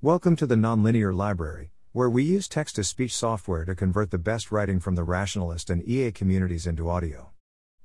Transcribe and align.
Welcome 0.00 0.36
to 0.36 0.46
the 0.46 0.54
Nonlinear 0.54 1.12
Library, 1.12 1.72
where 1.90 2.08
we 2.08 2.22
use 2.22 2.46
text 2.46 2.76
to 2.76 2.84
speech 2.84 3.12
software 3.16 3.64
to 3.64 3.74
convert 3.74 4.12
the 4.12 4.16
best 4.16 4.52
writing 4.52 4.78
from 4.78 4.94
the 4.94 5.02
rationalist 5.02 5.70
and 5.70 5.82
EA 5.88 6.12
communities 6.12 6.68
into 6.68 6.88
audio. 6.88 7.32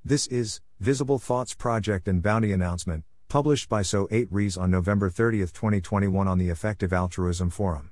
This 0.04 0.28
is 0.28 0.60
Visible 0.78 1.18
Thoughts 1.18 1.54
Project 1.54 2.06
and 2.06 2.22
Bounty 2.22 2.52
Announcement, 2.52 3.02
published 3.26 3.68
by 3.68 3.82
So8res 3.82 4.56
on 4.56 4.70
November 4.70 5.10
30, 5.10 5.40
2021 5.40 6.28
on 6.28 6.38
the 6.38 6.50
Effective 6.50 6.92
Altruism 6.92 7.50
Forum. 7.50 7.90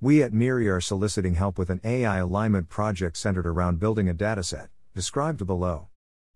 We 0.00 0.20
at 0.20 0.32
MIRI 0.32 0.68
are 0.68 0.80
soliciting 0.80 1.36
help 1.36 1.56
with 1.56 1.70
an 1.70 1.80
AI 1.84 2.16
alignment 2.16 2.70
project 2.70 3.16
centered 3.16 3.46
around 3.46 3.78
building 3.78 4.08
a 4.08 4.14
dataset, 4.14 4.66
described 4.96 5.46
below. 5.46 5.86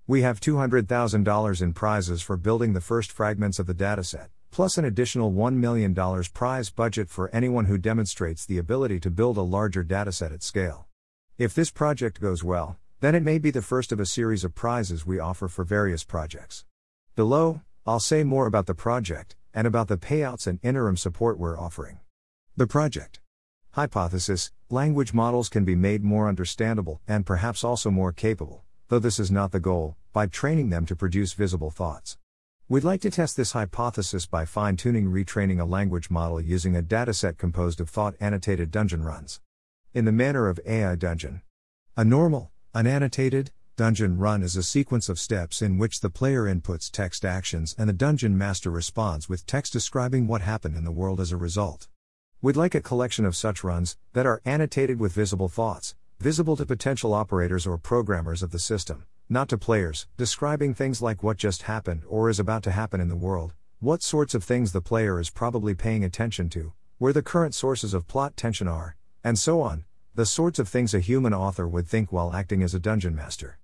We 0.07 0.23
have 0.23 0.39
$200,000 0.39 1.63
in 1.63 1.73
prizes 1.73 2.23
for 2.23 2.37
building 2.37 2.75
the 2.75 2.81
first 2.81 3.11
fragments 3.11 3.59
of 3.59 3.67
the 3.67 3.75
dataset, 3.75 4.29
plus 4.55 4.79
an 4.79 4.85
additional 4.85 5.33
$1 5.33 5.55
million 5.55 5.93
prize 6.33 6.71
budget 6.71 7.11
for 7.11 7.29
anyone 7.35 7.65
who 7.65 7.77
demonstrates 7.77 8.47
the 8.47 8.57
ability 8.57 9.01
to 9.01 9.11
build 9.11 9.37
a 9.37 9.43
larger 9.43 9.83
dataset 9.83 10.33
at 10.33 10.45
scale. 10.45 10.87
If 11.37 11.57
this 11.57 11.73
project 11.73 12.21
goes 12.21 12.45
well, 12.45 12.79
then 13.01 13.17
it 13.17 13.25
may 13.25 13.39
be 13.39 13.51
the 13.51 13.61
first 13.61 13.91
of 13.91 13.99
a 13.99 14.07
series 14.07 14.45
of 14.45 14.55
prizes 14.55 15.05
we 15.05 15.19
offer 15.19 15.49
for 15.49 15.65
various 15.65 16.05
projects. 16.05 16.65
Below, 17.17 17.63
I'll 17.85 17.99
say 17.99 18.23
more 18.23 18.47
about 18.47 18.67
the 18.67 18.77
project, 18.77 19.35
and 19.53 19.67
about 19.67 19.89
the 19.89 19.97
payouts 19.97 20.47
and 20.47 20.61
interim 20.63 20.97
support 20.97 21.37
we're 21.37 21.59
offering. 21.59 21.99
The 22.57 22.69
project 22.69 23.19
Hypothesis 23.73 24.53
Language 24.71 25.13
models 25.13 25.49
can 25.49 25.65
be 25.65 25.75
made 25.75 26.05
more 26.05 26.29
understandable, 26.29 27.01
and 27.09 27.27
perhaps 27.27 27.65
also 27.65 27.91
more 27.91 28.13
capable 28.13 28.65
though 28.89 28.99
this 29.01 29.19
is 29.19 29.31
not 29.31 29.51
the 29.51 29.59
goal, 29.59 29.97
by 30.13 30.27
training 30.27 30.71
them 30.71 30.87
to 30.87 30.95
produce 30.95 31.33
visible 31.33 31.71
thoughts. 31.71 32.17
We'd 32.67 32.83
like 32.83 33.03
to 33.03 33.11
test 33.11 33.37
this 33.37 33.53
hypothesis 33.53 34.25
by 34.25 34.47
fine 34.47 34.79
tuning 34.79 35.13
retraining 35.13 35.61
a 35.61 35.67
language 35.67 36.09
model 36.09 36.41
using 36.41 36.75
a 36.75 36.83
dataset 36.83 37.37
composed 37.37 37.79
of 37.79 37.91
thought 37.91 38.15
annotated 38.21 38.71
dungeon 38.71 39.05
runs. 39.05 39.43
In 39.93 40.07
the 40.07 40.13
manner 40.13 40.49
of 40.49 40.59
AI 40.65 40.95
Dungeon. 40.95 41.43
A 41.95 42.07
normal, 42.07 42.53
unannotated, 42.75 43.51
dungeon 43.77 44.17
run 44.17 44.43
is 44.43 44.57
a 44.57 44.63
sequence 44.63 45.11
of 45.11 45.19
steps 45.19 45.61
in 45.61 45.77
which 45.77 46.01
the 46.01 46.09
player 46.09 46.45
inputs 46.45 46.91
text 46.91 47.23
actions 47.23 47.75
and 47.77 47.87
the 47.87 47.93
dungeon 47.93 48.39
master 48.39 48.71
responds 48.71 49.29
with 49.29 49.45
text 49.45 49.75
describing 49.75 50.27
what 50.27 50.41
happened 50.41 50.75
in 50.75 50.85
the 50.85 50.91
world 50.91 51.21
as 51.21 51.33
a 51.33 51.37
result. 51.37 51.89
We'd 52.41 52.57
like 52.57 52.75
a 52.75 52.81
collection 52.81 53.27
of 53.27 53.37
such 53.37 53.63
runs 53.63 53.99
that 54.15 54.25
are 54.25 54.41
annotated 54.47 54.99
with 54.99 55.13
visible 55.13 55.51
thoughts, 55.51 55.95
visible 56.19 56.57
to 56.57 56.65
potential 56.65 57.13
operators 57.13 57.67
or 57.67 57.77
programmers 57.77 58.43
of 58.43 58.53
the 58.53 58.59
system, 58.59 59.05
not 59.29 59.49
to 59.49 59.57
players, 59.57 60.07
describing 60.17 60.75
things 60.75 61.01
like 61.01 61.23
what 61.23 61.37
just 61.37 61.63
happened 61.63 62.03
or 62.09 62.29
is 62.29 62.39
about 62.39 62.63
to 62.63 62.71
happen 62.71 63.01
in 63.01 63.09
the 63.09 63.17
world, 63.17 63.55
what 63.81 64.03
sorts 64.03 64.35
of 64.35 64.45
things 64.45 64.73
the 64.73 64.81
player 64.81 65.19
is 65.19 65.31
probably 65.31 65.75
paying 65.75 66.05
attention 66.05 66.49
to, 66.51 66.73
where 66.99 67.13
the 67.13 67.23
current 67.23 67.55
sources 67.55 67.95
of 67.95 68.07
plot 68.07 68.37
tension 68.37 68.69
are, 68.69 68.97
and 69.23 69.39
so 69.39 69.61
on, 69.61 69.85
the 70.15 70.27
sorts 70.27 70.59
of 70.59 70.69
things 70.69 70.95
a 70.95 71.01
human 71.01 71.33
author 71.33 71.67
would 71.67 71.89
think 71.89 72.13
while 72.13 72.35
acting 72.35 72.63
as 72.63 72.75
a 72.75 72.79
dungeon 72.79 73.17
master. 73.17 73.59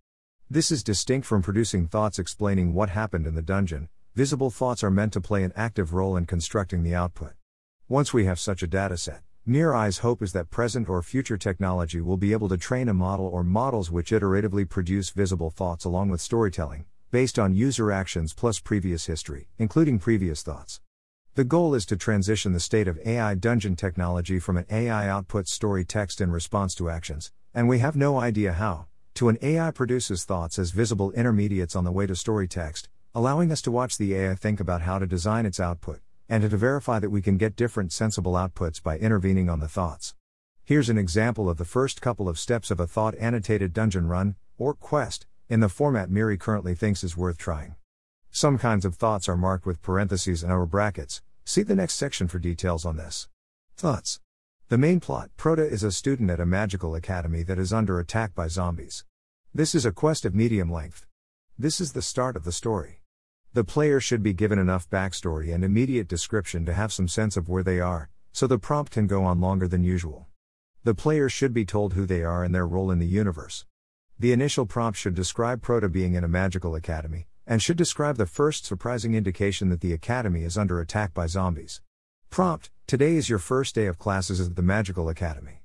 This 0.48 0.70
is 0.70 0.83
distinct 0.83 1.27
from 1.27 1.42
producing 1.42 1.86
thoughts 1.86 2.19
explaining 2.19 2.75
what 2.75 2.91
happened 2.91 3.27
in 3.27 3.34
the 3.34 3.42
dungeon, 3.42 3.88
visible 4.14 4.50
thoughts 4.50 4.83
are 4.83 4.91
meant 4.91 5.12
to 5.12 5.20
play 5.20 5.44
an 5.44 5.53
active 5.55 5.92
role 5.92 6.16
in 6.16 6.27
constructing 6.27 6.83
the 6.83 6.94
output. 6.94 7.34
Once 7.88 8.12
we 8.12 8.25
have 8.25 8.41
such 8.41 8.62
a 8.62 8.69
dataset, 8.69 9.20
MIRI's 9.51 9.98
hope 9.98 10.23
is 10.23 10.33
that 10.33 10.48
present 10.48 10.89
or 10.89 11.03
future 11.03 11.37
technology 11.37 12.01
will 12.01 12.17
be 12.17 12.33
able 12.33 12.48
to 12.48 12.56
train 12.56 12.89
a 12.89 12.95
model 12.95 13.27
or 13.27 13.43
models 13.43 13.91
which 13.91 14.12
iteratively 14.12 14.69
produce 14.69 15.11
visible 15.11 15.51
thoughts 15.51 15.84
along 15.84 16.09
with 16.09 16.20
storytelling, 16.20 16.84
based 17.11 17.37
on 17.37 17.53
user 17.53 17.91
actions 17.91 18.33
plus 18.33 18.61
previous 18.61 19.06
history, 19.06 19.48
including 19.59 19.98
previous 19.98 20.45
thoughts. 20.45 20.81
The 21.34 21.43
goal 21.43 21.75
is 21.75 21.84
to 21.87 21.97
transition 21.97 22.53
the 22.53 22.61
state 22.61 22.87
of 22.87 23.01
AI 23.05 23.34
dungeon 23.34 23.75
technology 23.75 24.39
from 24.39 24.56
an 24.56 24.67
AI 24.71 25.09
output 25.09 25.48
story 25.48 25.84
text 25.84 26.21
in 26.21 26.31
response 26.31 26.73
to 26.77 26.89
actions, 26.89 27.33
and 27.53 27.69
we 27.69 27.81
have 27.81 27.97
no 27.97 28.21
idea 28.21 28.53
how, 28.53 28.87
to 29.15 29.28
an 29.28 29.39
AI 29.43 29.73
produces 29.73 30.23
thoughts 30.23 30.61
as 30.61 30.71
visible 30.71 31.11
intermediates 31.11 31.75
on 31.75 31.83
the 31.83 31.91
way 31.91 32.06
to 32.06 32.15
story 32.15 32.47
text, 32.47 32.89
allowing 33.16 33.50
us 33.50 33.62
to 33.62 33.72
watch 33.72 33.99
the 33.99 34.15
AI 34.15 34.37
think 34.37 34.60
about 34.60 34.83
how 34.83 35.00
to 35.00 35.09
design 35.09 35.44
its 35.44 35.59
output, 35.59 35.99
and 36.30 36.48
to 36.48 36.56
verify 36.56 37.00
that 37.00 37.10
we 37.10 37.20
can 37.20 37.36
get 37.36 37.56
different 37.56 37.92
sensible 37.92 38.34
outputs 38.34 38.80
by 38.80 38.96
intervening 38.96 39.50
on 39.50 39.58
the 39.58 39.68
thoughts. 39.68 40.14
Here's 40.64 40.88
an 40.88 40.96
example 40.96 41.50
of 41.50 41.58
the 41.58 41.64
first 41.64 42.00
couple 42.00 42.28
of 42.28 42.38
steps 42.38 42.70
of 42.70 42.78
a 42.78 42.86
thought 42.86 43.16
annotated 43.16 43.72
dungeon 43.72 44.06
run, 44.06 44.36
or 44.56 44.72
quest, 44.72 45.26
in 45.48 45.58
the 45.58 45.68
format 45.68 46.08
MIRI 46.08 46.38
currently 46.38 46.76
thinks 46.76 47.02
is 47.02 47.16
worth 47.16 47.36
trying. 47.36 47.74
Some 48.30 48.58
kinds 48.58 48.84
of 48.84 48.94
thoughts 48.94 49.28
are 49.28 49.36
marked 49.36 49.66
with 49.66 49.82
parentheses 49.82 50.44
and 50.44 50.52
or 50.52 50.66
brackets, 50.66 51.20
see 51.44 51.64
the 51.64 51.74
next 51.74 51.94
section 51.94 52.28
for 52.28 52.38
details 52.38 52.84
on 52.84 52.97
this. 52.97 53.28
Thoughts. 53.76 54.20
The 54.68 54.78
main 54.78 55.00
plot 55.00 55.30
Proto 55.36 55.64
is 55.64 55.82
a 55.82 55.91
student 55.91 56.30
at 56.30 56.38
a 56.38 56.47
magical 56.47 56.94
academy 56.94 57.42
that 57.42 57.58
is 57.58 57.72
under 57.72 57.98
attack 57.98 58.36
by 58.36 58.47
zombies. 58.47 59.04
This 59.52 59.74
is 59.74 59.84
a 59.84 59.91
quest 59.91 60.24
of 60.24 60.32
medium 60.32 60.70
length. 60.70 61.06
This 61.58 61.80
is 61.80 61.92
the 61.92 62.02
start 62.02 62.36
of 62.36 62.44
the 62.44 62.52
story. 62.52 63.00
The 63.53 63.65
player 63.65 63.99
should 63.99 64.22
be 64.22 64.33
given 64.33 64.61
enough 64.61 64.88
backstory 64.88 65.53
and 65.53 65.65
immediate 65.65 66.06
description 66.06 66.65
to 66.66 66.72
have 66.72 66.93
some 66.93 67.09
sense 67.09 67.37
of 67.37 67.49
where 67.49 67.65
they 67.65 67.81
are, 67.81 68.09
so 68.31 68.47
the 68.47 68.61
prompt 68.61 68.93
can 68.93 69.09
go 69.09 69.25
on 69.25 69.41
longer 69.41 69.66
than 69.66 69.83
usual. 69.83 70.28
The 70.84 70.94
player 70.94 71.28
should 71.28 71.53
be 71.53 71.65
told 71.65 71.94
who 71.94 72.06
they 72.06 72.22
are 72.22 72.44
and 72.44 72.55
their 72.55 72.65
role 72.65 72.93
in 72.93 73.00
the 73.00 73.06
universe. 73.06 73.66
The 74.21 74.31
initial 74.33 74.66
prompt 74.66 74.97
should 74.97 75.16
describe 75.16 75.62
Proto 75.62 75.89
being 75.89 76.15
in 76.15 76.22
a 76.22 76.28
magical 76.28 76.77
academy, 76.77 77.27
and 77.44 77.60
should 77.60 77.77
describe 77.77 78.19
the 78.19 78.27
first 78.27 78.66
surprising 78.66 79.15
indication 79.15 79.69
that 79.71 79.81
the 79.81 79.93
academy 79.93 80.44
is 80.44 80.56
under 80.56 80.78
attack 80.78 81.12
by 81.12 81.27
zombies. 81.27 81.81
Prompt 82.31 82.71
Today 82.87 83.16
is 83.16 83.28
your 83.28 83.41
first 83.41 83.75
day 83.75 83.87
of 83.87 83.99
classes 83.99 84.41
at 84.41 84.55
the 84.55 84.62
Magical 84.62 85.09
Academy. 85.09 85.65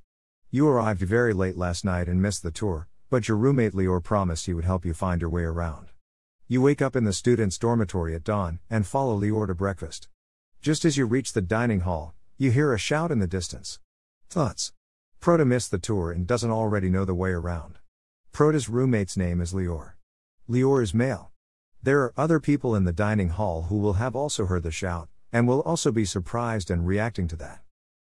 You 0.49 0.67
arrived 0.67 1.01
very 1.01 1.33
late 1.33 1.55
last 1.55 1.85
night 1.85 2.07
and 2.07 2.19
missed 2.19 2.41
the 2.41 2.49
tour, 2.49 2.87
but 3.11 3.27
your 3.27 3.37
roommate 3.37 3.73
Lior 3.73 4.03
promised 4.03 4.47
he 4.47 4.55
would 4.55 4.65
help 4.65 4.85
you 4.85 4.95
find 4.95 5.21
your 5.21 5.29
way 5.29 5.43
around. 5.43 5.89
You 6.47 6.61
wake 6.61 6.79
up 6.79 6.95
in 6.95 7.05
the 7.05 7.13
student's 7.13 7.57
dormitory 7.57 8.13
at 8.13 8.23
dawn 8.23 8.59
and 8.69 8.85
follow 8.85 9.19
Lior 9.19 9.47
to 9.47 9.55
breakfast. 9.55 10.09
Just 10.61 10.85
as 10.85 10.95
you 10.95 11.07
reach 11.07 11.33
the 11.33 11.41
dining 11.41 11.79
hall, 11.79 12.13
you 12.37 12.51
hear 12.51 12.71
a 12.71 12.77
shout 12.77 13.09
in 13.09 13.17
the 13.17 13.25
distance. 13.25 13.79
Thoughts. 14.29 14.71
Proto 15.19 15.43
missed 15.43 15.71
the 15.71 15.79
tour 15.79 16.11
and 16.11 16.27
doesn't 16.27 16.51
already 16.51 16.87
know 16.87 17.03
the 17.03 17.15
way 17.15 17.31
around. 17.31 17.79
Proto's 18.31 18.69
roommate's 18.69 19.17
name 19.17 19.41
is 19.41 19.53
Lior. 19.53 19.93
Lior 20.47 20.83
is 20.83 20.93
male. 20.93 21.31
There 21.81 22.01
are 22.01 22.13
other 22.15 22.39
people 22.39 22.75
in 22.75 22.83
the 22.83 22.93
dining 22.93 23.29
hall 23.29 23.63
who 23.63 23.79
will 23.79 23.93
have 23.93 24.15
also 24.15 24.45
heard 24.45 24.61
the 24.61 24.69
shout, 24.69 25.09
and 25.33 25.47
will 25.47 25.61
also 25.61 25.91
be 25.91 26.05
surprised 26.05 26.69
and 26.69 26.85
reacting 26.85 27.27
to 27.29 27.35
that. 27.37 27.63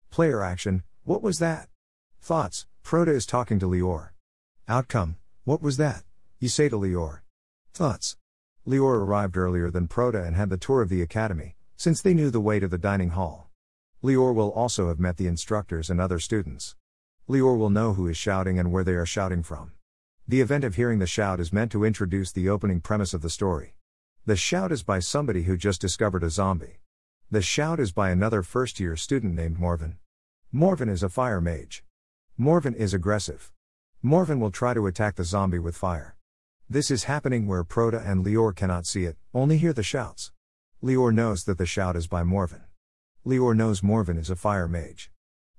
Player 0.10 0.42
action 0.42 0.82
What 1.04 1.22
was 1.22 1.38
that? 1.38 1.70
Thoughts 2.20 2.66
Proto 2.82 3.12
is 3.12 3.28
talking 3.28 3.60
to 3.60 3.68
Lior. 3.68 4.10
Outcome 4.68 5.18
What 5.44 5.62
was 5.62 5.78
that? 5.78 6.06
You 6.40 6.50
say 6.50 6.70
to 6.70 6.78
Lior. 6.78 7.20
Thoughts 7.74 8.18
Lior 8.68 9.02
arrived 9.02 9.38
earlier 9.38 9.72
than 9.72 9.88
Proto 9.88 10.24
and 10.24 10.36
had 10.36 10.52
the 10.52 10.58
tour 10.58 10.84
of 10.84 10.90
the 10.90 11.02
academy, 11.02 11.56
since 11.76 12.00
they 12.00 12.14
knew 12.14 12.30
the 12.30 12.40
way 12.40 12.60
to 12.60 12.68
the 12.68 12.78
dining 12.78 13.10
hall. 13.10 13.50
Lior 14.04 14.36
will 14.36 14.52
also 14.52 14.90
have 14.90 15.00
met 15.00 15.18
the 15.18 15.26
instructors 15.26 15.90
and 15.90 16.00
other 16.00 16.20
students. 16.20 16.76
Lior 17.28 17.58
will 17.58 17.72
know 17.72 17.94
who 17.94 18.08
is 18.08 18.18
shouting 18.18 18.60
and 18.60 18.72
where 18.72 18.84
they 18.84 18.94
are 18.94 19.06
shouting 19.06 19.42
from. 19.42 19.72
The 20.28 20.42
event 20.42 20.64
of 20.64 20.76
hearing 20.76 21.00
the 21.00 21.08
shout 21.08 21.40
is 21.40 21.52
meant 21.52 21.72
to 21.72 21.84
introduce 21.84 22.32
the 22.32 22.50
opening 22.50 22.82
premise 22.82 23.16
of 23.16 23.24
the 23.24 23.32
story. 23.32 23.74
The 24.28 24.36
shout 24.36 24.72
is 24.72 24.84
by 24.84 25.00
somebody 25.00 25.44
who 25.44 25.58
just 25.58 25.82
discovered 25.82 26.24
a 26.24 26.30
zombie. 26.30 26.82
The 27.32 27.42
shout 27.42 27.80
is 27.80 27.92
by 27.92 28.12
another 28.12 28.44
first 28.44 28.80
year 28.80 28.96
student 28.96 29.34
named 29.34 29.58
Morven. 29.58 29.98
Morven 30.52 30.88
is 30.88 31.02
a 31.02 31.10
fire 31.10 31.42
mage. 31.42 31.84
Morven 32.38 32.76
is 32.76 32.94
aggressive. 32.94 33.52
Morven 34.04 34.40
will 34.40 34.52
try 34.52 34.76
to 34.76 34.86
attack 34.86 35.16
the 35.16 35.24
zombie 35.24 35.58
with 35.58 35.76
fire. 35.76 36.16
This 36.72 36.90
is 36.90 37.04
happening 37.04 37.48
where 37.48 37.66
Proto 37.66 38.00
and 38.00 38.24
Lior 38.24 38.56
cannot 38.56 38.86
see 38.86 39.04
it, 39.04 39.18
only 39.34 39.58
hear 39.58 39.74
the 39.74 39.84
shouts. 39.84 40.32
Lior 40.82 41.14
knows 41.14 41.44
that 41.44 41.58
the 41.58 41.66
shout 41.66 41.98
is 41.98 42.08
by 42.08 42.24
Morven. 42.24 42.62
Lior 43.26 43.54
knows 43.54 43.84
Morven 43.84 44.18
is 44.18 44.30
a 44.30 44.38
fire 44.38 44.70
mage. 44.70 45.12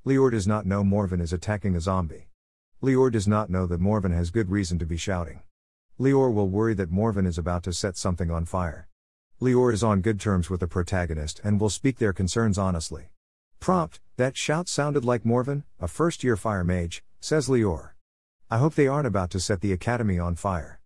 Lior 0.06 0.30
does 0.30 0.46
not 0.46 0.64
know 0.64 0.82
Morven 0.82 1.20
is 1.20 1.30
attacking 1.30 1.76
a 1.76 1.82
zombie. 1.82 2.30
Lior 2.82 3.12
does 3.12 3.28
not 3.28 3.50
know 3.50 3.66
that 3.66 3.78
Morven 3.78 4.12
has 4.12 4.30
good 4.30 4.48
reason 4.48 4.78
to 4.78 4.86
be 4.86 4.96
shouting. 4.96 5.42
Lior 6.00 6.32
will 6.32 6.48
worry 6.48 6.72
that 6.72 6.90
Morven 6.90 7.26
is 7.26 7.36
about 7.36 7.62
to 7.64 7.74
set 7.74 7.98
something 7.98 8.30
on 8.30 8.46
fire. 8.46 8.88
Lior 9.38 9.70
is 9.70 9.84
on 9.84 10.00
good 10.00 10.18
terms 10.18 10.48
with 10.48 10.60
the 10.60 10.66
protagonist 10.66 11.42
and 11.44 11.60
will 11.60 11.68
speak 11.68 11.98
their 11.98 12.14
concerns 12.14 12.56
honestly. 12.56 13.10
Prompt, 13.60 14.00
that 14.16 14.38
shout 14.38 14.66
sounded 14.66 15.04
like 15.04 15.26
Morven, 15.26 15.64
a 15.78 15.88
first 15.88 16.24
year 16.24 16.38
fire 16.38 16.64
mage, 16.64 17.04
says 17.20 17.48
Lior. 17.48 17.90
I 18.50 18.56
hope 18.56 18.76
they 18.76 18.88
aren't 18.88 19.06
about 19.06 19.28
to 19.32 19.40
set 19.40 19.60
the 19.60 19.74
academy 19.74 20.18
on 20.18 20.36
fire. 20.36 20.78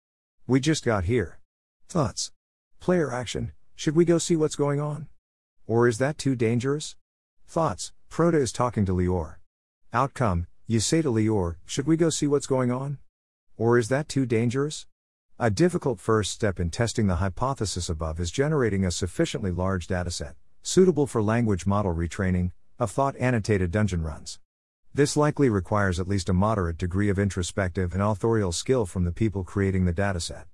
We 0.49 0.61
just 0.61 0.85
got 0.85 1.07
here. 1.07 1.41
Thoughts? 1.89 2.31
Player 2.79 3.13
action, 3.13 3.51
should 3.75 3.97
we 3.97 4.05
go 4.05 4.19
see 4.19 4.37
what's 4.37 4.55
going 4.55 4.81
on? 4.81 5.09
Or 5.67 5.89
is 5.89 5.99
that 5.99 6.19
too 6.19 6.37
dangerous? 6.37 6.95
Thoughts, 7.49 7.93
Proto 8.09 8.39
is 8.39 8.53
talking 8.53 8.87
to 8.87 8.93
Lior. 8.93 9.39
Outcome, 9.93 10.47
you 10.69 10.79
say 10.79 11.03
to 11.03 11.11
Lior, 11.11 11.57
should 11.65 11.89
we 11.89 11.97
go 11.97 12.11
see 12.11 12.29
what's 12.29 12.47
going 12.47 12.71
on? 12.71 12.99
Or 13.57 13.77
is 13.77 13.89
that 13.89 14.09
too 14.09 14.25
dangerous? 14.25 14.87
A 15.37 15.51
difficult 15.51 15.99
first 15.99 16.31
step 16.31 16.61
in 16.61 16.71
testing 16.71 17.09
the 17.09 17.17
hypothesis 17.17 17.89
above 17.89 18.21
is 18.21 18.31
generating 18.31 18.85
a 18.85 18.93
sufficiently 18.93 19.51
large 19.51 19.89
dataset, 19.89 20.35
suitable 20.63 21.09
for 21.09 21.21
language 21.25 21.67
model 21.67 21.93
retraining, 21.93 22.53
of 22.79 22.93
thought 22.93 23.17
annotated 23.17 23.73
dungeon 23.73 24.05
runs. 24.05 24.39
This 24.97 25.15
likely 25.15 25.51
requires 25.51 26.01
at 26.01 26.09
least 26.09 26.31
a 26.31 26.33
moderate 26.33 26.79
degree 26.79 27.11
of 27.11 27.19
introspective 27.19 27.93
and 27.93 28.03
authorial 28.03 28.51
skill 28.51 28.87
from 28.87 29.05
the 29.05 29.13
people 29.13 29.45
creating 29.45 29.85
the 29.85 29.93
dataset. 29.93 30.45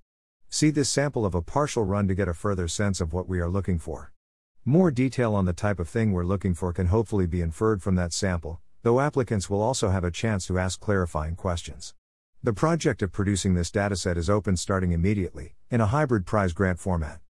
See 0.49 0.69
this 0.69 0.89
sample 0.89 1.25
of 1.25 1.33
a 1.33 1.41
partial 1.41 1.85
run 1.85 2.09
to 2.09 2.13
get 2.13 2.27
a 2.27 2.33
further 2.33 2.67
sense 2.67 2.99
of 2.99 3.13
what 3.13 3.29
we 3.29 3.39
are 3.39 3.47
looking 3.47 3.79
for. 3.79 4.11
More 4.65 4.91
detail 4.91 5.33
on 5.33 5.45
the 5.45 5.53
type 5.53 5.79
of 5.79 5.87
thing 5.87 6.11
we're 6.11 6.25
looking 6.25 6.53
for 6.53 6.73
can 6.73 6.87
hopefully 6.87 7.25
be 7.25 7.39
inferred 7.39 7.81
from 7.81 7.95
that 7.95 8.11
sample, 8.11 8.59
though 8.81 8.99
applicants 8.99 9.49
will 9.49 9.61
also 9.61 9.91
have 9.91 10.03
a 10.03 10.11
chance 10.11 10.45
to 10.47 10.59
ask 10.59 10.77
clarifying 10.77 11.37
questions. 11.37 11.93
The 12.43 12.51
project 12.51 13.01
of 13.01 13.13
producing 13.13 13.53
this 13.53 13.71
dataset 13.71 14.17
is 14.17 14.29
open 14.29 14.57
starting 14.57 14.91
immediately, 14.91 15.55
in 15.71 15.79
a 15.79 15.85
hybrid 15.85 16.25
prize 16.25 16.51
grant 16.51 16.79
format. 16.79 17.21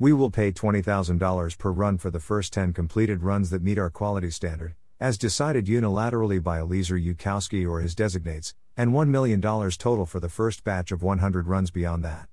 We 0.00 0.12
will 0.12 0.32
pay 0.32 0.50
$20,000 0.50 1.58
per 1.58 1.70
run 1.70 1.96
for 1.96 2.10
the 2.10 2.18
first 2.18 2.52
10 2.52 2.72
completed 2.72 3.22
runs 3.22 3.50
that 3.50 3.62
meet 3.62 3.78
our 3.78 3.88
quality 3.88 4.32
standard, 4.32 4.74
as 4.98 5.18
decided 5.18 5.66
unilaterally 5.66 6.42
by 6.42 6.58
Eliezer 6.58 6.96
Yudkowsky 6.98 7.68
or 7.68 7.80
his 7.80 7.94
designates, 7.94 8.54
and 8.76 8.92
$1 8.92 9.08
million 9.08 9.40
total 9.40 10.06
for 10.06 10.20
the 10.20 10.28
first 10.28 10.64
batch 10.64 10.90
of 10.90 11.02
100 11.02 11.46
runs 11.46 11.70
beyond 11.70 12.04
that. 12.04 12.28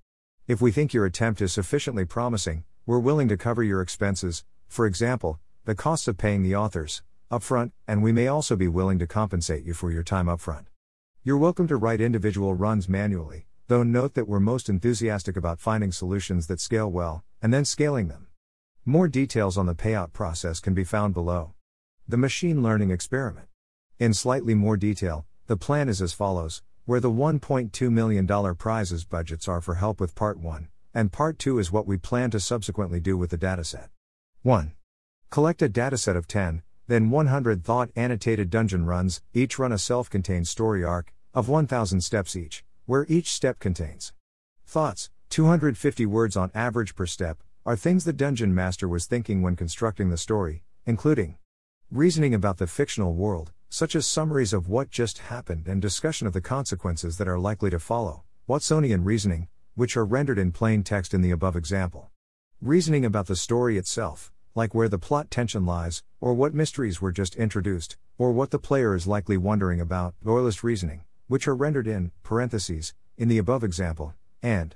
If 0.48 0.62
we 0.62 0.72
think 0.72 0.94
your 0.94 1.06
attempt 1.06 1.42
is 1.42 1.52
sufficiently 1.52 2.06
promising, 2.06 2.64
we're 2.86 3.00
willing 3.00 3.28
to 3.30 3.38
cover 3.38 3.64
your 3.64 3.82
expenses, 3.82 4.44
for 4.68 4.86
example, 4.86 5.40
the 5.66 5.76
costs 5.76 6.08
of 6.08 6.18
paying 6.18 6.44
the 6.44 6.56
authors, 6.56 7.02
upfront, 7.32 7.72
and 7.88 8.04
we 8.04 8.12
may 8.12 8.28
also 8.28 8.56
be 8.56 8.68
willing 8.68 9.00
to 9.00 9.08
compensate 9.08 9.64
you 9.64 9.74
for 9.74 9.92
your 9.92 10.04
time 10.04 10.28
upfront. 10.28 10.66
You're 11.24 11.38
welcome 11.38 11.68
to 11.68 11.78
write 11.78 12.02
individual 12.02 12.54
runs 12.54 12.90
manually, 12.90 13.48
though 13.68 13.84
note 13.84 14.14
that 14.14 14.28
we're 14.28 14.42
most 14.42 14.68
enthusiastic 14.68 15.38
about 15.38 15.60
finding 15.60 15.92
solutions 15.92 16.48
that 16.48 16.60
scale 16.60 16.92
well, 16.92 17.24
and 17.42 17.54
then 17.54 17.66
scaling 17.66 18.10
them. 18.10 18.28
More 18.86 19.08
details 19.08 19.58
on 19.58 19.66
the 19.66 19.76
payout 19.76 20.12
process 20.12 20.60
can 20.60 20.74
be 20.74 20.84
found 20.84 21.14
below. 21.14 21.54
The 22.06 22.18
machine 22.18 22.62
learning 22.62 22.92
experiment. 22.92 23.48
In 23.98 24.14
slightly 24.14 24.54
more 24.54 24.76
detail, 24.76 25.26
the 25.48 25.56
plan 25.56 25.88
is 25.88 26.02
as 26.02 26.12
follows 26.12 26.62
where 26.84 27.00
the 27.00 27.10
$1.2 27.10 27.90
million 27.90 28.56
prizes 28.56 29.06
budgets 29.06 29.48
are 29.48 29.62
for 29.62 29.76
help 29.76 30.02
with 30.02 30.14
Part 30.14 30.38
1, 30.38 30.68
and 30.94 31.14
Part 31.14 31.40
2 31.40 31.60
is 31.60 31.72
what 31.72 31.88
we 31.88 31.96
plan 31.96 32.30
to 32.32 32.42
subsequently 32.42 33.00
do 33.00 33.16
with 33.16 33.30
the 33.30 33.38
dataset. 33.38 33.88
1. 34.42 34.74
Collect 35.30 35.62
a 35.62 35.70
dataset 35.70 36.18
of 36.18 36.28
10, 36.28 36.62
then 36.88 37.10
100 37.10 37.64
thought 37.64 37.90
annotated 37.96 38.50
dungeon 38.50 38.86
runs, 38.86 39.22
each 39.34 39.58
run 39.58 39.72
a 39.72 39.78
self 39.78 40.10
contained 40.10 40.50
story 40.50 40.84
arc, 40.84 41.14
of 41.34 41.48
1000 41.48 42.02
steps 42.02 42.36
each, 42.36 42.66
where 42.86 43.06
each 43.08 43.32
step 43.32 43.60
contains 43.60 44.12
thoughts, 44.68 45.10
250 45.30 46.06
words 46.06 46.36
on 46.36 46.52
average 46.54 46.96
per 46.96 47.06
step, 47.06 47.42
are 47.66 47.78
things 47.78 48.04
the 48.04 48.12
dungeon 48.12 48.54
master 48.54 48.90
was 48.90 49.06
thinking 49.06 49.42
when 49.42 49.56
constructing 49.56 50.10
the 50.10 50.18
story, 50.18 50.66
including 50.86 51.38
reasoning 51.96 52.34
about 52.34 52.58
the 52.58 52.66
fictional 52.66 53.14
world, 53.14 53.52
such 53.70 53.96
as 53.96 54.08
summaries 54.08 54.52
of 54.52 54.68
what 54.68 54.90
just 54.90 55.20
happened 55.20 55.68
and 55.68 55.80
discussion 55.80 56.26
of 56.26 56.34
the 56.34 56.42
consequences 56.42 57.20
that 57.20 57.28
are 57.28 57.38
likely 57.38 57.70
to 57.70 57.78
follow, 57.78 58.24
Watsonian 58.50 59.06
reasoning, 59.06 59.48
which 59.76 59.96
are 59.96 60.04
rendered 60.04 60.40
in 60.40 60.52
plain 60.52 60.82
text 60.82 61.14
in 61.14 61.22
the 61.22 61.30
above 61.30 61.56
example. 61.56 62.10
Reasoning 62.60 63.06
about 63.06 63.28
the 63.28 63.36
story 63.36 63.78
itself, 63.78 64.32
like 64.56 64.74
where 64.74 64.90
the 64.90 64.98
plot 64.98 65.30
tension 65.30 65.68
lies, 65.68 66.02
or 66.20 66.34
what 66.34 66.56
mysteries 66.56 67.00
were 67.00 67.12
just 67.12 67.36
introduced, 67.36 67.96
or 68.18 68.32
what 68.32 68.50
the 68.50 68.58
player 68.58 68.96
is 68.96 69.06
likely 69.06 69.38
wondering 69.38 69.80
about, 69.80 70.16
Doylist 70.26 70.64
reasoning, 70.64 71.04
which 71.28 71.48
are 71.48 71.56
rendered 71.56 71.86
in 71.86 72.12
parentheses 72.24 72.96
in 73.20 73.28
the 73.28 73.38
above 73.38 73.64
example, 73.64 74.16
and 74.42 74.76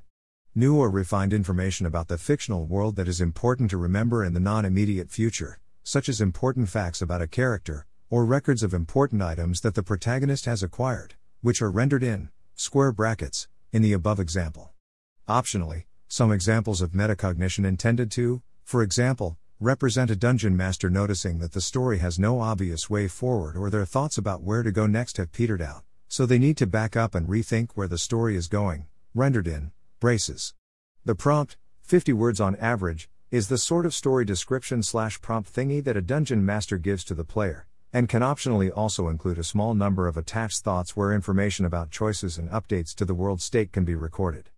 new 0.53 0.77
or 0.77 0.91
refined 0.91 1.33
information 1.33 1.87
about 1.87 2.09
the 2.09 2.19
fictional 2.19 2.65
world 2.65 2.95
that 2.95 3.07
is 3.07 3.19
important 3.19 3.71
to 3.71 3.77
remember 3.77 4.23
in 4.23 4.35
the 4.35 4.39
non 4.39 4.65
immediate 4.65 5.09
future, 5.09 5.57
such 5.87 6.09
as 6.09 6.19
important 6.19 6.67
facts 6.67 7.01
about 7.01 7.21
a 7.21 7.27
character, 7.27 7.85
or 8.09 8.25
records 8.25 8.61
of 8.61 8.73
important 8.73 9.21
items 9.21 9.61
that 9.61 9.73
the 9.73 9.81
protagonist 9.81 10.43
has 10.43 10.61
acquired, 10.61 11.15
which 11.39 11.61
are 11.61 11.71
rendered 11.71 12.03
in 12.03 12.27
square 12.55 12.91
brackets 12.91 13.47
in 13.71 13.81
the 13.81 13.93
above 13.93 14.19
example. 14.19 14.73
Optionally, 15.29 15.85
some 16.09 16.29
examples 16.29 16.81
of 16.81 16.91
metacognition 16.91 17.65
intended 17.65 18.11
to, 18.11 18.41
for 18.65 18.83
example, 18.83 19.37
represent 19.61 20.11
a 20.11 20.17
dungeon 20.17 20.57
master 20.57 20.89
noticing 20.89 21.39
that 21.39 21.53
the 21.53 21.61
story 21.61 21.99
has 21.99 22.19
no 22.19 22.41
obvious 22.41 22.89
way 22.89 23.07
forward 23.07 23.55
or 23.55 23.69
their 23.69 23.85
thoughts 23.85 24.17
about 24.17 24.41
where 24.41 24.63
to 24.63 24.73
go 24.73 24.87
next 24.87 25.15
have 25.15 25.31
petered 25.31 25.61
out, 25.61 25.83
so 26.09 26.25
they 26.25 26.37
need 26.37 26.57
to 26.57 26.67
back 26.67 26.97
up 26.97 27.15
and 27.15 27.29
rethink 27.29 27.69
where 27.75 27.87
the 27.87 27.97
story 27.97 28.35
is 28.35 28.49
going, 28.49 28.87
rendered 29.15 29.47
in 29.47 29.71
braces. 30.01 30.53
The 31.05 31.15
prompt, 31.15 31.55
50 31.83 32.11
words 32.11 32.41
on 32.41 32.57
average, 32.57 33.09
is 33.29 33.49
the 33.49 33.57
sort 33.57 33.85
of 33.85 33.93
story 33.93 34.23
description 34.23 34.81
slash 34.81 35.19
prompt 35.19 35.53
thingy 35.53 35.83
that 35.83 35.97
a 35.97 36.01
dungeon 36.01 36.45
master 36.45 36.77
gives 36.77 37.03
to 37.03 37.13
the 37.13 37.25
player, 37.25 37.67
and 37.91 38.07
can 38.07 38.21
optionally 38.21 38.71
also 38.73 39.09
include 39.09 39.37
a 39.37 39.43
small 39.43 39.73
number 39.73 40.07
of 40.07 40.15
attached 40.15 40.63
thoughts 40.63 40.95
where 40.95 41.11
information 41.11 41.65
about 41.65 41.91
choices 41.91 42.37
and 42.37 42.49
updates 42.51 42.95
to 42.95 43.03
the 43.03 43.13
world 43.13 43.41
state 43.41 43.73
can 43.73 43.83
be 43.83 43.95
recorded. 43.95 44.49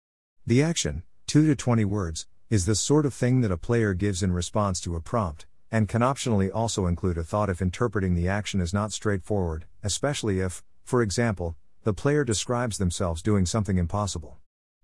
The 0.45 0.62
action, 0.62 1.01
2 1.25 1.48
to 1.48 1.56
20 1.56 1.83
words, 1.86 2.27
is 2.51 2.68
the 2.68 2.75
sort 2.75 3.07
of 3.07 3.13
thing 3.13 3.42
that 3.42 3.51
a 3.51 3.57
player 3.57 3.95
gives 3.95 4.21
in 4.21 4.33
response 4.33 4.80
to 4.81 4.95
a 4.95 5.01
prompt, 5.01 5.48
and 5.72 5.89
can 5.89 6.04
optionally 6.04 6.51
also 6.54 6.86
include 6.86 7.18
a 7.18 7.24
thought 7.24 7.50
if 7.50 7.63
interpreting 7.63 8.13
the 8.13 8.27
action 8.27 8.62
is 8.62 8.72
not 8.72 8.92
straightforward, 8.92 9.65
especially 9.81 10.42
if, 10.42 10.63
for 10.83 11.01
example, 11.01 11.56
the 11.86 11.94
player 11.94 12.24
describes 12.24 12.77
themselves 12.77 13.24
doing 13.24 13.48
something 13.48 13.80
impossible. 13.80 14.38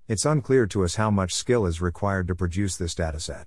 It's 0.07 0.25
unclear 0.25 0.65
to 0.67 0.83
us 0.83 0.95
how 0.95 1.11
much 1.11 1.35
skill 1.35 1.67
is 1.67 1.81
required 1.81 2.27
to 2.29 2.35
produce 2.35 2.77
this 2.77 2.95
dataset. 2.95 3.45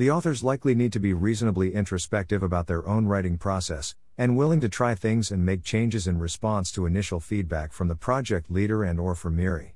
The 0.00 0.10
authors 0.10 0.42
likely 0.42 0.74
need 0.74 0.94
to 0.94 0.98
be 0.98 1.12
reasonably 1.12 1.74
introspective 1.74 2.42
about 2.42 2.68
their 2.68 2.88
own 2.88 3.04
writing 3.04 3.36
process, 3.36 3.94
and 4.16 4.34
willing 4.34 4.58
to 4.62 4.68
try 4.70 4.94
things 4.94 5.30
and 5.30 5.44
make 5.44 5.62
changes 5.62 6.06
in 6.06 6.18
response 6.18 6.72
to 6.72 6.86
initial 6.86 7.20
feedback 7.20 7.70
from 7.70 7.88
the 7.88 7.94
project 7.94 8.50
leader 8.50 8.82
and 8.82 8.98
or 8.98 9.14
from 9.14 9.36
MIRI. 9.36 9.74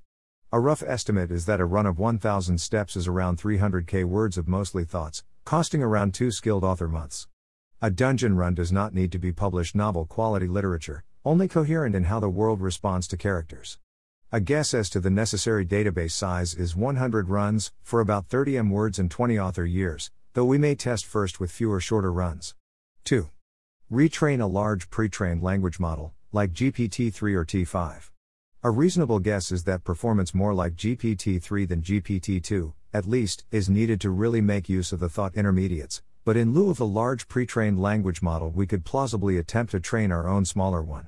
A 0.50 0.58
rough 0.58 0.82
estimate 0.82 1.30
is 1.30 1.44
that 1.44 1.60
a 1.60 1.66
run 1.66 1.84
of 1.84 1.98
1000 1.98 2.56
steps 2.58 2.96
is 2.96 3.06
around 3.06 3.38
300k 3.38 4.06
words 4.06 4.38
of 4.38 4.48
mostly 4.48 4.86
thoughts, 4.86 5.24
costing 5.44 5.82
around 5.82 6.14
2 6.14 6.30
skilled 6.30 6.64
author 6.64 6.88
months. 6.88 7.28
A 7.82 7.90
dungeon 7.90 8.34
run 8.34 8.54
does 8.54 8.72
not 8.72 8.94
need 8.94 9.12
to 9.12 9.18
be 9.18 9.30
published 9.30 9.74
novel 9.74 10.06
quality 10.06 10.48
literature, 10.48 11.04
only 11.26 11.48
coherent 11.48 11.94
in 11.94 12.04
how 12.04 12.18
the 12.18 12.30
world 12.30 12.62
responds 12.62 13.06
to 13.08 13.18
characters. 13.18 13.76
A 14.34 14.40
guess 14.40 14.74
as 14.74 14.90
to 14.90 14.98
the 14.98 15.10
necessary 15.10 15.64
database 15.64 16.10
size 16.10 16.54
is 16.54 16.74
100 16.74 17.28
runs, 17.28 17.70
for 17.84 18.00
about 18.00 18.26
30 18.26 18.58
m 18.58 18.70
words 18.70 18.98
and 18.98 19.08
20 19.08 19.38
author 19.38 19.64
years, 19.64 20.10
though 20.32 20.44
we 20.44 20.58
may 20.58 20.74
test 20.74 21.06
first 21.06 21.38
with 21.38 21.52
fewer 21.52 21.78
shorter 21.78 22.12
runs. 22.12 22.56
2. 23.04 23.30
Retrain 23.92 24.40
a 24.40 24.46
large 24.46 24.90
pre 24.90 25.08
trained 25.08 25.40
language 25.40 25.78
model, 25.78 26.14
like 26.32 26.52
GPT 26.52 27.14
3 27.14 27.32
or 27.32 27.44
T5. 27.44 28.10
A 28.64 28.70
reasonable 28.72 29.20
guess 29.20 29.52
is 29.52 29.62
that 29.62 29.84
performance 29.84 30.34
more 30.34 30.52
like 30.52 30.74
GPT 30.74 31.40
3 31.40 31.64
than 31.64 31.80
GPT 31.80 32.42
2, 32.42 32.74
at 32.92 33.06
least, 33.06 33.44
is 33.52 33.70
needed 33.70 34.00
to 34.00 34.10
really 34.10 34.40
make 34.40 34.68
use 34.68 34.90
of 34.90 34.98
the 34.98 35.08
thought 35.08 35.36
intermediates, 35.36 36.02
but 36.24 36.36
in 36.36 36.52
lieu 36.52 36.70
of 36.70 36.78
the 36.78 36.84
large 36.84 37.28
pre 37.28 37.46
trained 37.46 37.80
language 37.80 38.20
model, 38.20 38.50
we 38.50 38.66
could 38.66 38.84
plausibly 38.84 39.38
attempt 39.38 39.70
to 39.70 39.78
train 39.78 40.10
our 40.10 40.26
own 40.26 40.44
smaller 40.44 40.82
one. 40.82 41.06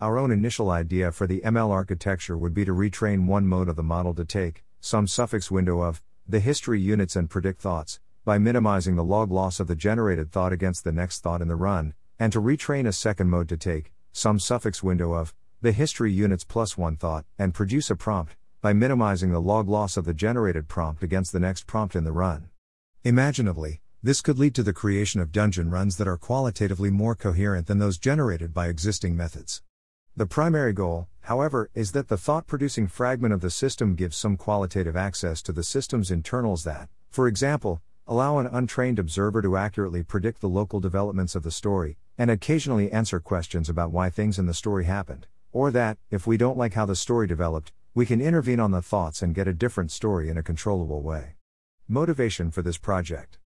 Our 0.00 0.16
own 0.16 0.30
initial 0.30 0.70
idea 0.70 1.10
for 1.10 1.26
the 1.26 1.40
ML 1.40 1.70
architecture 1.70 2.38
would 2.38 2.54
be 2.54 2.64
to 2.64 2.70
retrain 2.70 3.26
one 3.26 3.48
mode 3.48 3.68
of 3.68 3.74
the 3.74 3.82
model 3.82 4.14
to 4.14 4.24
take, 4.24 4.62
some 4.78 5.08
suffix 5.08 5.50
window 5.50 5.80
of, 5.80 6.00
the 6.24 6.38
history 6.38 6.80
units 6.80 7.16
and 7.16 7.28
predict 7.28 7.60
thoughts, 7.60 7.98
by 8.24 8.38
minimizing 8.38 8.94
the 8.94 9.02
log 9.02 9.32
loss 9.32 9.58
of 9.58 9.66
the 9.66 9.74
generated 9.74 10.30
thought 10.30 10.52
against 10.52 10.84
the 10.84 10.92
next 10.92 11.18
thought 11.24 11.42
in 11.42 11.48
the 11.48 11.56
run, 11.56 11.94
and 12.16 12.32
to 12.32 12.40
retrain 12.40 12.86
a 12.86 12.92
second 12.92 13.28
mode 13.28 13.48
to 13.48 13.56
take, 13.56 13.90
some 14.12 14.38
suffix 14.38 14.84
window 14.84 15.14
of, 15.14 15.34
the 15.62 15.72
history 15.72 16.12
units 16.12 16.44
plus 16.44 16.78
one 16.78 16.94
thought, 16.94 17.24
and 17.36 17.52
produce 17.52 17.90
a 17.90 17.96
prompt, 17.96 18.36
by 18.60 18.72
minimizing 18.72 19.32
the 19.32 19.40
log 19.40 19.68
loss 19.68 19.96
of 19.96 20.04
the 20.04 20.14
generated 20.14 20.68
prompt 20.68 21.02
against 21.02 21.32
the 21.32 21.40
next 21.40 21.66
prompt 21.66 21.96
in 21.96 22.04
the 22.04 22.12
run. 22.12 22.50
Imaginably, 23.02 23.80
this 24.00 24.20
could 24.20 24.38
lead 24.38 24.54
to 24.54 24.62
the 24.62 24.72
creation 24.72 25.20
of 25.20 25.32
dungeon 25.32 25.70
runs 25.70 25.96
that 25.96 26.06
are 26.06 26.16
qualitatively 26.16 26.88
more 26.88 27.16
coherent 27.16 27.66
than 27.66 27.78
those 27.78 27.98
generated 27.98 28.54
by 28.54 28.68
existing 28.68 29.16
methods. 29.16 29.60
The 30.18 30.26
primary 30.26 30.72
goal, 30.72 31.06
however, 31.20 31.70
is 31.74 31.92
that 31.92 32.08
the 32.08 32.16
thought 32.16 32.48
producing 32.48 32.88
fragment 32.88 33.32
of 33.32 33.40
the 33.40 33.50
system 33.50 33.94
gives 33.94 34.16
some 34.16 34.36
qualitative 34.36 34.96
access 34.96 35.40
to 35.42 35.52
the 35.52 35.62
system's 35.62 36.10
internals 36.10 36.64
that, 36.64 36.88
for 37.08 37.28
example, 37.28 37.80
allow 38.04 38.38
an 38.38 38.48
untrained 38.48 38.98
observer 38.98 39.40
to 39.42 39.56
accurately 39.56 40.02
predict 40.02 40.40
the 40.40 40.48
local 40.48 40.80
developments 40.80 41.36
of 41.36 41.44
the 41.44 41.52
story, 41.52 41.98
and 42.18 42.32
occasionally 42.32 42.90
answer 42.90 43.20
questions 43.20 43.68
about 43.68 43.92
why 43.92 44.10
things 44.10 44.40
in 44.40 44.46
the 44.46 44.54
story 44.54 44.86
happened, 44.86 45.28
or 45.52 45.70
that, 45.70 45.98
if 46.10 46.26
we 46.26 46.36
don't 46.36 46.58
like 46.58 46.74
how 46.74 46.84
the 46.84 46.96
story 46.96 47.28
developed, 47.28 47.70
we 47.94 48.04
can 48.04 48.20
intervene 48.20 48.58
on 48.58 48.72
the 48.72 48.82
thoughts 48.82 49.22
and 49.22 49.36
get 49.36 49.46
a 49.46 49.54
different 49.54 49.92
story 49.92 50.28
in 50.28 50.36
a 50.36 50.42
controllable 50.42 51.00
way. 51.00 51.36
Motivation 51.86 52.50
for 52.50 52.62
this 52.62 52.76
project. 52.76 53.38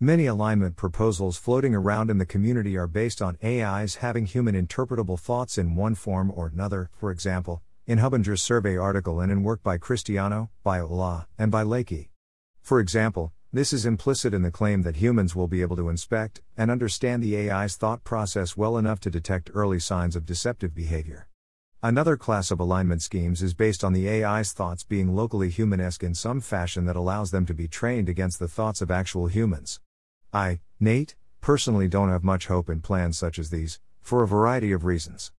Many 0.00 0.26
alignment 0.26 0.76
proposals 0.76 1.38
floating 1.38 1.74
around 1.74 2.08
in 2.08 2.18
the 2.18 2.24
community 2.24 2.76
are 2.76 2.86
based 2.86 3.20
on 3.20 3.36
AIs 3.42 3.96
having 3.96 4.26
human 4.26 4.54
interpretable 4.54 5.18
thoughts 5.18 5.58
in 5.58 5.74
one 5.74 5.96
form 5.96 6.30
or 6.32 6.46
another, 6.46 6.88
for 6.92 7.10
example, 7.10 7.62
in 7.84 7.98
Hubinger's 7.98 8.40
survey 8.40 8.76
article 8.76 9.18
and 9.18 9.32
in 9.32 9.42
work 9.42 9.60
by 9.64 9.76
Christiano, 9.76 10.50
by 10.62 10.78
Olah, 10.78 11.26
and 11.36 11.50
by 11.50 11.64
Leike. 11.64 12.10
For 12.62 12.78
example, 12.78 13.32
this 13.52 13.72
is 13.72 13.84
implicit 13.84 14.32
in 14.32 14.42
the 14.42 14.52
claim 14.52 14.82
that 14.82 14.94
humans 14.94 15.34
will 15.34 15.48
be 15.48 15.62
able 15.62 15.74
to 15.74 15.88
inspect 15.88 16.42
and 16.56 16.70
understand 16.70 17.20
the 17.20 17.50
AI's 17.50 17.74
thought 17.74 18.04
process 18.04 18.56
well 18.56 18.78
enough 18.78 19.00
to 19.00 19.10
detect 19.10 19.50
early 19.52 19.80
signs 19.80 20.14
of 20.14 20.24
deceptive 20.24 20.76
behavior. 20.76 21.26
Another 21.82 22.16
class 22.16 22.52
of 22.52 22.60
alignment 22.60 23.02
schemes 23.02 23.42
is 23.42 23.52
based 23.52 23.82
on 23.82 23.94
the 23.94 24.08
AI's 24.08 24.52
thoughts 24.52 24.84
being 24.84 25.16
locally 25.16 25.50
humanesque 25.50 26.04
in 26.04 26.14
some 26.14 26.40
fashion 26.40 26.84
that 26.84 26.94
allows 26.94 27.32
them 27.32 27.44
to 27.46 27.54
be 27.54 27.66
trained 27.66 28.08
against 28.08 28.38
the 28.38 28.46
thoughts 28.46 28.80
of 28.80 28.92
actual 28.92 29.26
humans. 29.26 29.80
I, 30.32 30.60
Nate, 30.78 31.16
personally 31.40 31.88
don't 31.88 32.10
have 32.10 32.22
much 32.22 32.48
hope 32.48 32.68
in 32.68 32.80
plans 32.80 33.16
such 33.16 33.38
as 33.38 33.48
these, 33.48 33.80
for 34.02 34.22
a 34.22 34.28
variety 34.28 34.72
of 34.72 34.84
reasons. 34.84 35.32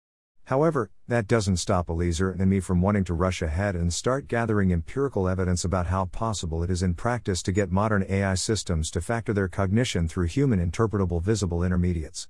However, 0.45 0.91
that 1.09 1.27
doesn't 1.27 1.59
stop 1.59 1.91
Eliezer 1.91 2.31
and 2.31 2.49
me 2.49 2.61
from 2.61 2.81
wanting 2.81 3.05
to 3.05 3.13
rush 3.13 3.43
ahead 3.43 3.77
and 3.77 3.93
start 3.93 4.29
gathering 4.29 4.73
empirical 4.73 5.29
evidence 5.29 5.63
about 5.63 5.89
how 5.89 6.07
possible 6.07 6.63
it 6.63 6.71
is 6.71 6.83
in 6.83 6.95
practice 6.95 7.43
to 7.43 7.53
get 7.53 7.71
modern 7.71 8.03
AI 8.09 8.35
systems 8.35 8.91
to 8.93 9.03
factor 9.03 9.35
their 9.35 9.49
cognition 9.49 10.09
through 10.09 10.27
human 10.27 10.59
interpretable 10.59 11.21
visible 11.21 11.63
intermediates. 11.63 12.29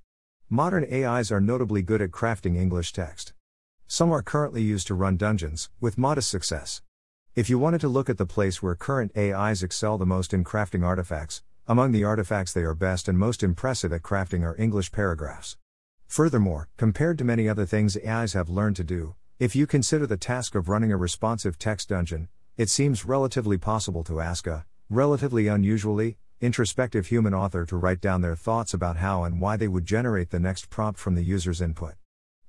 Modern 0.49 0.85
AIs 0.91 1.31
are 1.31 1.39
notably 1.39 1.81
good 1.81 2.01
at 2.01 2.11
crafting 2.11 2.57
English 2.57 2.91
text. 2.91 3.31
Some 3.87 4.11
are 4.11 4.21
currently 4.21 4.61
used 4.61 4.87
to 4.87 4.95
run 4.95 5.15
dungeons, 5.15 5.69
with 5.79 5.97
modest 5.97 6.29
success. 6.29 6.81
If 7.35 7.49
you 7.49 7.57
wanted 7.57 7.79
to 7.81 7.87
look 7.87 8.09
at 8.09 8.17
the 8.17 8.25
place 8.25 8.61
where 8.61 8.75
current 8.75 9.15
AIs 9.17 9.63
excel 9.63 9.97
the 9.97 10.05
most 10.05 10.33
in 10.33 10.43
crafting 10.43 10.83
artifacts, 10.83 11.41
among 11.69 11.91
the 11.91 12.03
artifacts 12.03 12.51
they 12.51 12.63
are 12.63 12.73
best 12.73 13.07
and 13.07 13.15
most 13.15 13.43
impressive 13.43 13.93
at 13.93 14.01
crafting 14.01 14.41
are 14.43 14.57
English 14.57 14.91
paragraphs. 14.91 15.55
Furthermore, 16.07 16.67
compared 16.77 17.15
to 17.19 17.23
many 17.23 17.47
other 17.47 17.63
things 17.63 17.95
AIs 17.95 18.33
have 18.33 18.49
learned 18.49 18.75
to 18.77 18.83
do, 18.83 19.13
if 19.37 19.55
you 19.55 19.67
consider 19.67 20.07
the 20.07 20.17
task 20.17 20.55
of 20.55 20.67
running 20.67 20.91
a 20.91 20.97
responsive 20.97 21.59
text 21.59 21.89
dungeon, 21.89 22.27
it 22.57 22.71
seems 22.71 23.05
relatively 23.05 23.59
possible 23.59 24.03
to 24.05 24.19
ask 24.19 24.47
a, 24.47 24.65
relatively 24.89 25.47
unusually, 25.47 26.17
introspective 26.41 27.05
human 27.05 27.35
author 27.35 27.67
to 27.67 27.77
write 27.77 28.01
down 28.01 28.21
their 28.21 28.35
thoughts 28.35 28.73
about 28.73 28.97
how 28.97 29.23
and 29.23 29.39
why 29.39 29.55
they 29.55 29.67
would 29.67 29.85
generate 29.85 30.31
the 30.31 30.39
next 30.39 30.71
prompt 30.71 30.99
from 30.99 31.13
the 31.13 31.23
user's 31.23 31.61
input. 31.61 31.93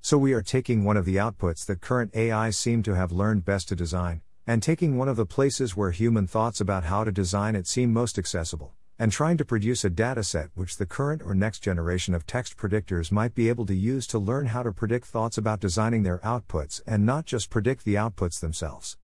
So 0.00 0.16
we 0.16 0.32
are 0.32 0.40
taking 0.40 0.82
one 0.82 0.96
of 0.96 1.04
the 1.04 1.16
outputs 1.16 1.66
that 1.66 1.82
current 1.82 2.16
AIs 2.16 2.56
seem 2.56 2.82
to 2.84 2.94
have 2.94 3.12
learned 3.12 3.44
best 3.44 3.68
to 3.68 3.76
design, 3.76 4.22
and 4.46 4.62
taking 4.62 4.96
one 4.96 5.10
of 5.10 5.16
the 5.16 5.26
places 5.26 5.76
where 5.76 5.90
human 5.90 6.26
thoughts 6.26 6.58
about 6.58 6.84
how 6.84 7.04
to 7.04 7.12
design 7.12 7.54
it 7.54 7.66
seem 7.66 7.92
most 7.92 8.16
accessible, 8.18 8.72
and 9.00 9.10
trying 9.10 9.38
to 9.38 9.46
produce 9.46 9.82
a 9.82 9.88
dataset 9.88 10.50
which 10.54 10.76
the 10.76 10.84
current 10.84 11.22
or 11.24 11.34
next 11.34 11.60
generation 11.60 12.12
of 12.12 12.26
text 12.26 12.58
predictors 12.58 13.10
might 13.10 13.34
be 13.34 13.48
able 13.48 13.64
to 13.64 13.74
use 13.74 14.06
to 14.06 14.18
learn 14.18 14.44
how 14.44 14.62
to 14.62 14.70
predict 14.70 15.06
thoughts 15.06 15.38
about 15.38 15.58
designing 15.58 16.02
their 16.02 16.18
outputs 16.18 16.82
and 16.86 17.06
not 17.06 17.24
just 17.24 17.48
predict 17.48 17.86
the 17.86 17.94
outputs 17.94 18.38
themselves. 18.38 18.98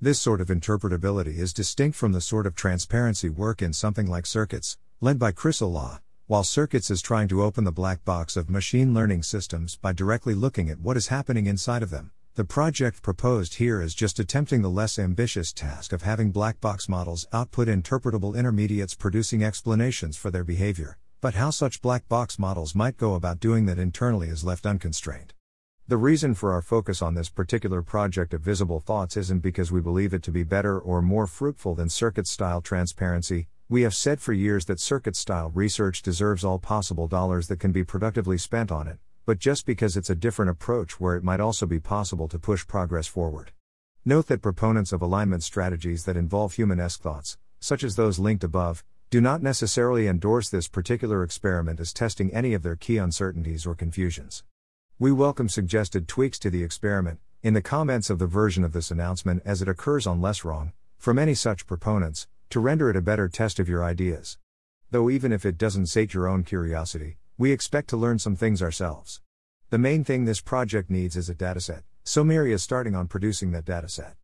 This 0.00 0.18
sort 0.18 0.40
of 0.40 0.48
interpretability 0.48 1.36
is 1.36 1.52
distinct 1.52 1.98
from 1.98 2.12
the 2.12 2.20
sort 2.22 2.46
of 2.46 2.54
transparency 2.54 3.28
work 3.28 3.60
in 3.60 3.74
something 3.74 4.06
like 4.06 4.24
circuits, 4.24 4.78
led 5.02 5.18
by 5.18 5.32
Chris 5.32 5.60
Olah, 5.60 6.00
while 6.26 6.44
Circuits 6.44 6.90
is 6.90 7.02
trying 7.02 7.28
to 7.28 7.42
open 7.42 7.64
the 7.64 7.70
black 7.70 8.06
box 8.06 8.38
of 8.38 8.48
machine 8.48 8.94
learning 8.94 9.22
systems 9.22 9.76
by 9.76 9.92
directly 9.92 10.34
looking 10.34 10.70
at 10.70 10.80
what 10.80 10.96
is 10.96 11.08
happening 11.08 11.44
inside 11.44 11.82
of 11.82 11.90
them, 11.90 12.10
the 12.34 12.44
project 12.44 13.02
proposed 13.02 13.56
here 13.56 13.82
is 13.82 13.94
just 13.94 14.18
attempting 14.18 14.62
the 14.62 14.70
less 14.70 14.98
ambitious 14.98 15.52
task 15.52 15.92
of 15.92 16.00
having 16.00 16.30
black 16.30 16.58
box 16.62 16.88
models 16.88 17.26
output 17.30 17.68
interpretable 17.68 18.34
intermediates 18.34 18.94
producing 18.94 19.44
explanations 19.44 20.16
for 20.16 20.30
their 20.30 20.42
behavior, 20.42 20.96
but 21.20 21.34
how 21.34 21.50
such 21.50 21.82
black 21.82 22.08
box 22.08 22.38
models 22.38 22.74
might 22.74 22.96
go 22.96 23.14
about 23.16 23.38
doing 23.38 23.66
that 23.66 23.78
internally 23.78 24.28
is 24.28 24.44
left 24.44 24.64
unconstrained. 24.64 25.34
The 25.86 25.98
reason 25.98 26.32
for 26.32 26.54
our 26.54 26.62
focus 26.62 27.02
on 27.02 27.14
this 27.14 27.28
particular 27.28 27.82
project 27.82 28.32
of 28.32 28.40
visible 28.40 28.80
thoughts 28.80 29.18
isn't 29.18 29.42
because 29.42 29.70
we 29.70 29.82
believe 29.82 30.14
it 30.14 30.22
to 30.22 30.30
be 30.30 30.42
better 30.42 30.78
or 30.78 31.02
more 31.02 31.26
fruitful 31.26 31.74
than 31.74 31.90
circuit 31.90 32.26
style 32.26 32.62
transparency, 32.62 33.48
we 33.68 33.82
have 33.82 33.94
said 33.94 34.22
for 34.22 34.32
years 34.32 34.64
that 34.64 34.80
circuit 34.80 35.16
style 35.16 35.50
research 35.54 36.00
deserves 36.00 36.44
all 36.44 36.58
possible 36.58 37.08
dollars 37.08 37.48
that 37.48 37.60
can 37.60 37.72
be 37.72 37.84
productively 37.84 38.38
spent 38.38 38.72
on 38.72 38.88
it, 38.88 38.96
but 39.24 39.38
just 39.38 39.66
because 39.66 39.96
it's 39.96 40.10
a 40.10 40.14
different 40.14 40.50
approach 40.50 40.98
where 40.98 41.14
it 41.14 41.22
might 41.22 41.40
also 41.40 41.64
be 41.64 41.78
possible 41.78 42.26
to 42.28 42.38
push 42.38 42.66
progress 42.66 43.06
forward. 43.06 43.52
Note 44.04 44.26
that 44.26 44.42
proponents 44.42 44.92
of 44.92 45.00
alignment 45.00 45.44
strategies 45.44 46.04
that 46.04 46.16
involve 46.16 46.54
humanesque 46.54 47.00
thoughts, 47.00 47.38
such 47.60 47.84
as 47.84 47.94
those 47.94 48.18
linked 48.18 48.42
above, 48.42 48.84
do 49.10 49.20
not 49.20 49.42
necessarily 49.42 50.08
endorse 50.08 50.48
this 50.48 50.66
particular 50.66 51.22
experiment 51.22 51.78
as 51.78 51.92
testing 51.92 52.32
any 52.34 52.54
of 52.54 52.62
their 52.62 52.74
key 52.74 52.96
uncertainties 52.96 53.64
or 53.64 53.74
confusions. 53.74 54.42
We 54.98 55.12
welcome 55.12 55.48
suggested 55.48 56.08
tweaks 56.08 56.38
to 56.40 56.50
the 56.50 56.64
experiment, 56.64 57.20
in 57.42 57.54
the 57.54 57.62
comments 57.62 58.10
of 58.10 58.18
the 58.18 58.26
version 58.26 58.64
of 58.64 58.72
this 58.72 58.90
announcement 58.90 59.42
as 59.44 59.62
it 59.62 59.68
occurs 59.68 60.06
on 60.06 60.20
Less 60.20 60.44
Wrong, 60.44 60.72
from 60.98 61.18
any 61.18 61.34
such 61.34 61.66
proponents, 61.66 62.26
to 62.50 62.58
render 62.60 62.90
it 62.90 62.96
a 62.96 63.00
better 63.00 63.28
test 63.28 63.58
of 63.58 63.68
your 63.68 63.84
ideas. 63.84 64.38
Though 64.90 65.10
even 65.10 65.32
if 65.32 65.46
it 65.46 65.58
doesn't 65.58 65.86
sate 65.86 66.12
your 66.12 66.26
own 66.26 66.42
curiosity, 66.42 67.18
we 67.38 67.50
expect 67.50 67.88
to 67.88 67.96
learn 67.96 68.18
some 68.18 68.36
things 68.36 68.62
ourselves. 68.62 69.20
The 69.70 69.78
main 69.78 70.04
thing 70.04 70.24
this 70.24 70.40
project 70.40 70.90
needs 70.90 71.16
is 71.16 71.30
a 71.30 71.34
dataset, 71.34 71.82
so 72.04 72.22
MIRI 72.22 72.52
is 72.52 72.62
starting 72.62 72.94
on 72.94 73.08
producing 73.08 73.52
that 73.52 73.64
dataset. 73.64 74.14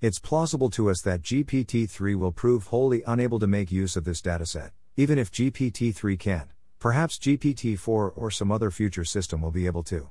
It's 0.00 0.18
plausible 0.18 0.70
to 0.70 0.90
us 0.90 1.00
that 1.02 1.22
GPT 1.22 1.88
3 1.88 2.14
will 2.14 2.32
prove 2.32 2.66
wholly 2.66 3.02
unable 3.06 3.38
to 3.38 3.46
make 3.46 3.72
use 3.72 3.96
of 3.96 4.04
this 4.04 4.22
dataset, 4.22 4.70
even 4.96 5.18
if 5.18 5.32
GPT 5.32 5.94
3 5.94 6.16
can. 6.16 6.50
Perhaps 6.78 7.18
GPT 7.18 7.78
4 7.78 8.10
or 8.10 8.30
some 8.30 8.52
other 8.52 8.70
future 8.70 9.04
system 9.04 9.40
will 9.40 9.50
be 9.50 9.66
able 9.66 9.82
to. 9.84 10.10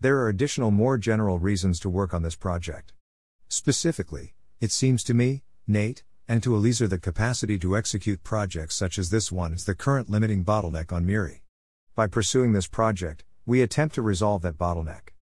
There 0.00 0.18
are 0.18 0.28
additional 0.28 0.70
more 0.70 0.98
general 0.98 1.38
reasons 1.38 1.80
to 1.80 1.88
work 1.88 2.12
on 2.12 2.22
this 2.22 2.36
project. 2.36 2.92
Specifically, 3.48 4.34
it 4.60 4.70
seems 4.70 5.02
to 5.04 5.14
me, 5.14 5.42
Nate, 5.66 6.04
and 6.28 6.42
to 6.42 6.54
Eliezer 6.54 6.88
the 6.88 6.98
capacity 6.98 7.58
to 7.58 7.76
execute 7.76 8.24
projects 8.24 8.74
such 8.74 8.98
as 8.98 9.10
this 9.10 9.30
one 9.32 9.52
is 9.52 9.64
the 9.64 9.74
current 9.74 10.10
limiting 10.10 10.44
bottleneck 10.44 10.92
on 10.92 11.06
MIRI. 11.06 11.42
By 11.96 12.06
pursuing 12.06 12.52
this 12.52 12.66
project, 12.66 13.24
we 13.46 13.62
attempt 13.62 13.94
to 13.94 14.02
resolve 14.02 14.42
that 14.42 14.58
bottleneck. 14.58 15.14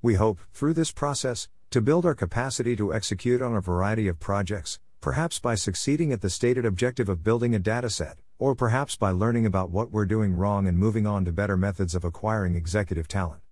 We 0.00 0.14
hope, 0.14 0.40
through 0.54 0.72
this 0.72 0.90
process, 0.90 1.46
to 1.68 1.82
build 1.82 2.06
our 2.06 2.14
capacity 2.14 2.74
to 2.76 2.94
execute 2.94 3.42
on 3.42 3.54
a 3.54 3.60
variety 3.60 4.08
of 4.08 4.18
projects, 4.18 4.80
perhaps 5.02 5.38
by 5.38 5.56
succeeding 5.56 6.10
at 6.10 6.22
the 6.22 6.30
stated 6.30 6.64
objective 6.64 7.10
of 7.10 7.22
building 7.22 7.54
a 7.54 7.60
dataset, 7.60 8.14
or 8.38 8.54
perhaps 8.54 8.96
by 8.96 9.10
learning 9.10 9.44
about 9.44 9.68
what 9.68 9.90
we're 9.90 10.06
doing 10.06 10.34
wrong 10.34 10.66
and 10.66 10.78
moving 10.78 11.06
on 11.06 11.26
to 11.26 11.32
better 11.32 11.58
methods 11.58 11.94
of 11.94 12.02
acquiring 12.02 12.54
executive 12.54 13.08
talent. 13.08 13.42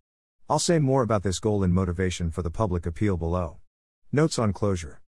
I'll 0.48 0.58
say 0.58 0.78
more 0.78 1.02
about 1.02 1.22
this 1.22 1.38
goal 1.38 1.62
and 1.62 1.74
motivation 1.74 2.30
for 2.30 2.40
the 2.40 2.50
public 2.50 2.86
appeal 2.86 3.18
below. 3.18 3.58
Notes 4.10 4.38
on 4.38 4.54
closure. 4.54 5.02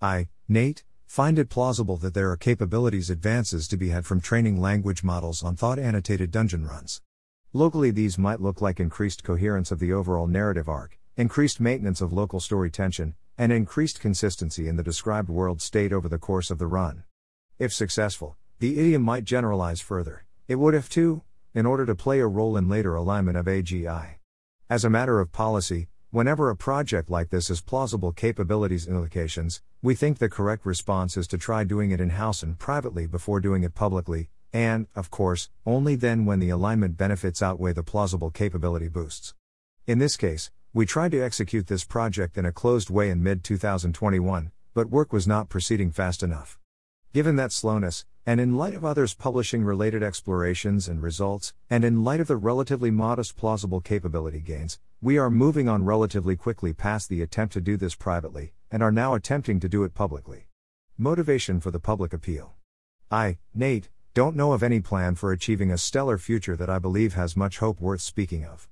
I, 0.00 0.28
Nate, 0.48 0.82
find 1.04 1.38
it 1.38 1.50
plausible 1.50 1.98
that 1.98 2.14
there 2.14 2.30
are 2.30 2.38
capabilities 2.38 3.10
advances 3.10 3.68
to 3.68 3.76
be 3.76 3.90
had 3.90 4.06
from 4.06 4.22
training 4.22 4.58
language 4.58 5.04
models 5.04 5.42
on 5.42 5.56
thought 5.56 5.78
annotated 5.78 6.30
dungeon 6.30 6.66
runs. 6.66 7.02
Locally, 7.52 7.90
these 7.90 8.18
might 8.18 8.40
look 8.40 8.60
like 8.60 8.78
increased 8.78 9.24
coherence 9.24 9.70
of 9.70 9.78
the 9.78 9.92
overall 9.92 10.26
narrative 10.26 10.68
arc, 10.68 10.98
increased 11.16 11.60
maintenance 11.60 12.00
of 12.00 12.12
local 12.12 12.40
story 12.40 12.70
tension, 12.70 13.14
and 13.38 13.50
increased 13.52 14.00
consistency 14.00 14.68
in 14.68 14.76
the 14.76 14.82
described 14.82 15.30
world 15.30 15.62
state 15.62 15.92
over 15.92 16.08
the 16.08 16.18
course 16.18 16.50
of 16.50 16.58
the 16.58 16.66
run. 16.66 17.04
If 17.58 17.72
successful, 17.72 18.36
the 18.58 18.78
idiom 18.78 19.02
might 19.02 19.24
generalize 19.24 19.80
further. 19.80 20.26
It 20.46 20.56
would 20.56 20.74
if 20.74 20.90
too, 20.90 21.22
in 21.54 21.64
order 21.64 21.86
to 21.86 21.94
play 21.94 22.20
a 22.20 22.26
role 22.26 22.56
in 22.56 22.68
later 22.68 22.94
alignment 22.94 23.38
of 23.38 23.46
AGI. 23.46 24.16
As 24.68 24.84
a 24.84 24.90
matter 24.90 25.18
of 25.18 25.32
policy, 25.32 25.88
Whenever 26.10 26.48
a 26.48 26.56
project 26.56 27.10
like 27.10 27.28
this 27.28 27.48
has 27.48 27.60
plausible 27.60 28.12
capabilities 28.12 28.86
and 28.86 28.96
implications, 28.96 29.60
we 29.82 29.94
think 29.94 30.16
the 30.16 30.30
correct 30.30 30.64
response 30.64 31.18
is 31.18 31.26
to 31.26 31.36
try 31.36 31.64
doing 31.64 31.90
it 31.90 32.00
in 32.00 32.08
house 32.08 32.42
and 32.42 32.58
privately 32.58 33.06
before 33.06 33.40
doing 33.40 33.62
it 33.62 33.74
publicly, 33.74 34.30
and, 34.52 34.86
of 34.94 35.10
course, 35.10 35.50
only 35.66 35.94
then 35.94 36.24
when 36.24 36.38
the 36.38 36.50
alignment 36.50 36.96
benefits 36.96 37.42
outweigh 37.42 37.72
the 37.72 37.82
plausible 37.82 38.30
capability 38.30 38.88
boosts. 38.88 39.34
In 39.86 39.98
this 39.98 40.16
case, 40.16 40.50
we 40.72 40.86
tried 40.86 41.12
to 41.12 41.22
execute 41.22 41.66
this 41.66 41.84
project 41.84 42.36
in 42.36 42.44
a 42.44 42.52
closed 42.52 42.90
way 42.90 43.10
in 43.10 43.22
mid 43.22 43.42
2021, 43.42 44.52
but 44.74 44.90
work 44.90 45.12
was 45.12 45.26
not 45.26 45.48
proceeding 45.48 45.90
fast 45.90 46.22
enough. 46.22 46.58
Given 47.12 47.36
that 47.36 47.52
slowness, 47.52 48.04
and 48.26 48.38
in 48.38 48.58
light 48.58 48.74
of 48.74 48.84
others 48.84 49.14
publishing 49.14 49.64
related 49.64 50.02
explorations 50.02 50.86
and 50.86 51.02
results, 51.02 51.54
and 51.70 51.84
in 51.84 52.04
light 52.04 52.20
of 52.20 52.26
the 52.26 52.36
relatively 52.36 52.90
modest 52.90 53.36
plausible 53.36 53.80
capability 53.80 54.40
gains, 54.40 54.78
we 55.00 55.16
are 55.16 55.30
moving 55.30 55.68
on 55.68 55.84
relatively 55.86 56.36
quickly 56.36 56.74
past 56.74 57.08
the 57.08 57.22
attempt 57.22 57.54
to 57.54 57.60
do 57.60 57.76
this 57.78 57.94
privately, 57.94 58.52
and 58.70 58.82
are 58.82 58.92
now 58.92 59.14
attempting 59.14 59.58
to 59.60 59.68
do 59.68 59.84
it 59.84 59.94
publicly. 59.94 60.48
Motivation 60.98 61.60
for 61.60 61.70
the 61.70 61.80
public 61.80 62.12
appeal. 62.12 62.54
I, 63.10 63.38
Nate, 63.54 63.88
don't 64.14 64.34
know 64.34 64.52
of 64.52 64.62
any 64.62 64.80
plan 64.80 65.14
for 65.14 65.32
achieving 65.32 65.70
a 65.70 65.78
stellar 65.78 66.18
future 66.18 66.56
that 66.56 66.70
I 66.70 66.78
believe 66.78 67.14
has 67.14 67.36
much 67.36 67.58
hope 67.58 67.80
worth 67.80 68.00
speaking 68.00 68.44
of. 68.44 68.68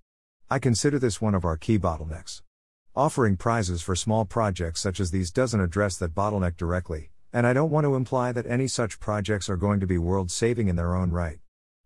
I 0.51 0.59
consider 0.59 0.99
this 0.99 1.21
one 1.21 1.35
of 1.35 1.45
our 1.45 1.57
key 1.57 1.79
bottlenecks. 1.79 2.43
Offering 2.95 3.37
prizes 3.37 3.83
for 3.83 3.95
small 3.95 4.25
projects 4.25 4.81
such 4.81 5.01
as 5.01 5.11
these 5.11 5.31
doesn't 5.31 5.61
address 5.61 5.97
that 5.99 6.15
bottleneck 6.15 6.57
directly, 6.57 7.11
and 7.33 7.47
I 7.47 7.53
don't 7.53 7.71
want 7.71 7.85
to 7.85 7.95
imply 7.95 8.33
that 8.33 8.47
any 8.47 8.67
such 8.67 8.99
projects 8.99 9.49
are 9.49 9.57
going 9.57 9.81
to 9.81 9.87
be 9.87 9.99
world 9.99 10.31
saving 10.31 10.69
in 10.69 10.77
their 10.77 10.97
own 10.97 11.11
right. 11.11 11.39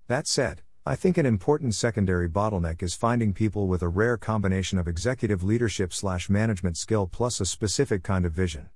That 0.07 0.27
said, 0.27 0.63
I 0.87 0.97
think 0.97 1.19
an 1.19 1.27
important 1.27 1.75
secondary 1.75 2.29
bottleneck 2.29 2.83
is 2.83 2.95
finding 2.95 3.35
people 3.35 3.67
with 3.67 3.83
a 3.83 3.89
rare 3.89 4.17
combination 4.17 4.79
of 4.79 4.89
executive 4.89 5.43
leadership 5.43 5.93
slash 5.93 6.31
management 6.31 6.77
skill 6.77 7.07
plus 7.07 7.41
a 7.41 7.47
specific 7.47 8.03
kind 8.03 8.25
of 8.25 8.33
vision. 8.33 8.71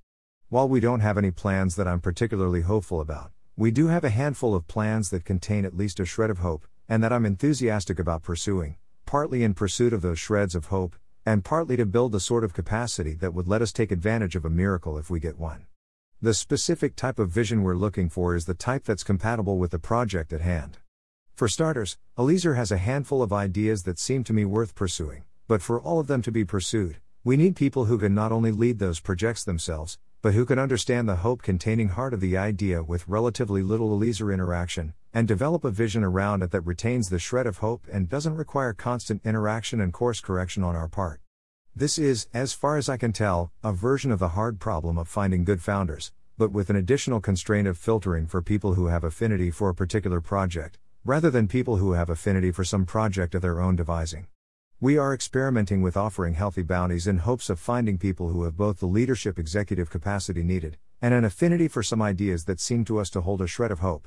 While 0.49 0.69
we 0.69 0.79
don't 0.79 0.99
have 0.99 1.17
any 1.17 1.31
plans 1.31 1.75
that 1.77 1.87
I'm 1.87 2.01
particularly 2.01 2.61
hopeful 2.61 3.01
about, 3.01 3.31
we 3.57 3.71
do 3.71 3.87
have 3.87 4.03
a 4.03 4.09
handful 4.09 4.53
of 4.53 4.67
plans 4.67 5.09
that 5.09 5.23
contain 5.23 5.63
at 5.63 5.77
least 5.77 6.01
a 6.01 6.05
shred 6.05 6.29
of 6.29 6.39
hope, 6.39 6.67
and 6.89 7.01
that 7.01 7.13
I'm 7.13 7.25
enthusiastic 7.25 7.99
about 7.99 8.21
pursuing, 8.21 8.75
partly 9.05 9.43
in 9.43 9.53
pursuit 9.53 9.93
of 9.93 10.01
those 10.01 10.19
shreds 10.19 10.55
of 10.55 10.65
hope, 10.65 10.97
and 11.25 11.45
partly 11.45 11.77
to 11.77 11.85
build 11.85 12.11
the 12.11 12.19
sort 12.19 12.43
of 12.43 12.53
capacity 12.53 13.13
that 13.13 13.33
would 13.33 13.47
let 13.47 13.61
us 13.61 13.71
take 13.71 13.93
advantage 13.93 14.35
of 14.35 14.43
a 14.43 14.49
miracle 14.49 14.97
if 14.97 15.09
we 15.09 15.21
get 15.21 15.39
one. 15.39 15.67
The 16.21 16.33
specific 16.33 16.97
type 16.97 17.17
of 17.17 17.29
vision 17.29 17.63
we're 17.63 17.75
looking 17.75 18.09
for 18.09 18.35
is 18.35 18.43
the 18.43 18.53
type 18.53 18.83
that's 18.83 19.03
compatible 19.03 19.57
with 19.57 19.71
the 19.71 19.79
project 19.79 20.33
at 20.33 20.41
hand. 20.41 20.79
For 21.33 21.47
starters, 21.47 21.97
Eliezer 22.19 22.55
has 22.55 22.73
a 22.73 22.77
handful 22.77 23.21
of 23.21 23.31
ideas 23.31 23.83
that 23.83 23.99
seem 23.99 24.25
to 24.25 24.33
me 24.33 24.43
worth 24.43 24.75
pursuing, 24.75 25.23
but 25.47 25.61
for 25.61 25.79
all 25.79 26.01
of 26.01 26.07
them 26.07 26.21
to 26.23 26.31
be 26.31 26.43
pursued, 26.43 26.97
we 27.23 27.37
need 27.37 27.55
people 27.55 27.85
who 27.85 27.97
can 27.97 28.13
not 28.13 28.33
only 28.33 28.51
lead 28.51 28.79
those 28.79 28.99
projects 28.99 29.45
themselves, 29.45 29.97
but 30.25 30.33
who 30.33 30.43
can 30.43 30.57
understand 30.57 31.07
the 31.07 31.17
hope 31.17 31.43
containing 31.43 31.89
heart 31.89 32.11
of 32.11 32.19
the 32.19 32.35
idea 32.35 32.81
with 32.81 33.07
relatively 33.07 33.61
little 33.61 33.93
Eliezer 33.93 34.31
interaction, 34.31 34.91
and 35.13 35.27
develop 35.27 35.63
a 35.63 35.69
vision 35.69 36.03
around 36.03 36.41
it 36.41 36.49
that 36.49 36.61
retains 36.61 37.09
the 37.09 37.19
shred 37.19 37.45
of 37.45 37.59
hope 37.59 37.85
and 37.93 38.09
doesn't 38.09 38.35
require 38.35 38.73
constant 38.73 39.21
interaction 39.23 39.79
and 39.79 39.93
course 39.93 40.19
correction 40.19 40.63
on 40.63 40.75
our 40.75 40.87
part. 40.87 41.21
This 41.75 41.99
is, 41.99 42.25
as 42.33 42.53
far 42.53 42.75
as 42.77 42.89
I 42.89 42.97
can 42.97 43.13
tell, 43.13 43.51
a 43.63 43.71
version 43.71 44.11
of 44.11 44.17
the 44.17 44.29
hard 44.29 44.59
problem 44.59 44.97
of 44.97 45.07
finding 45.07 45.43
good 45.43 45.61
founders, 45.61 46.11
but 46.39 46.51
with 46.51 46.71
an 46.71 46.75
additional 46.75 47.21
constraint 47.21 47.67
of 47.67 47.77
filtering 47.77 48.25
for 48.25 48.41
people 48.41 48.73
who 48.73 48.87
have 48.87 49.03
affinity 49.03 49.51
for 49.51 49.69
a 49.69 49.75
particular 49.75 50.21
project, 50.21 50.79
rather 51.03 51.29
than 51.29 51.47
people 51.47 51.77
who 51.77 51.91
have 51.91 52.09
affinity 52.09 52.49
for 52.49 52.63
some 52.63 52.87
project 52.87 53.35
of 53.35 53.43
their 53.43 53.61
own 53.61 53.75
devising. 53.75 54.25
We 54.81 54.97
are 54.97 55.13
experimenting 55.13 55.81
with 55.81 55.95
offering 55.95 56.33
healthy 56.33 56.61
bounties 56.61 57.07
in 57.07 57.19
hopes 57.19 57.49
of 57.49 57.61
finding 57.61 57.97
people 57.97 58.27
who 58.27 58.43
have 58.43 58.57
both 58.57 58.81
the 58.81 58.87
leadership 58.87 59.39
executive 59.39 59.89
capacity 59.89 60.43
needed 60.43 60.77
and 61.01 61.13
an 61.13 61.23
affinity 61.23 61.69
for 61.69 61.81
some 61.81 62.01
ideas 62.01 62.43
that 62.43 62.59
seem 62.59 62.83
to 62.85 62.99
us 62.99 63.09
to 63.11 63.21
hold 63.21 63.41
a 63.41 63.47
shred 63.47 63.71
of 63.71 63.79
hope. 63.79 64.05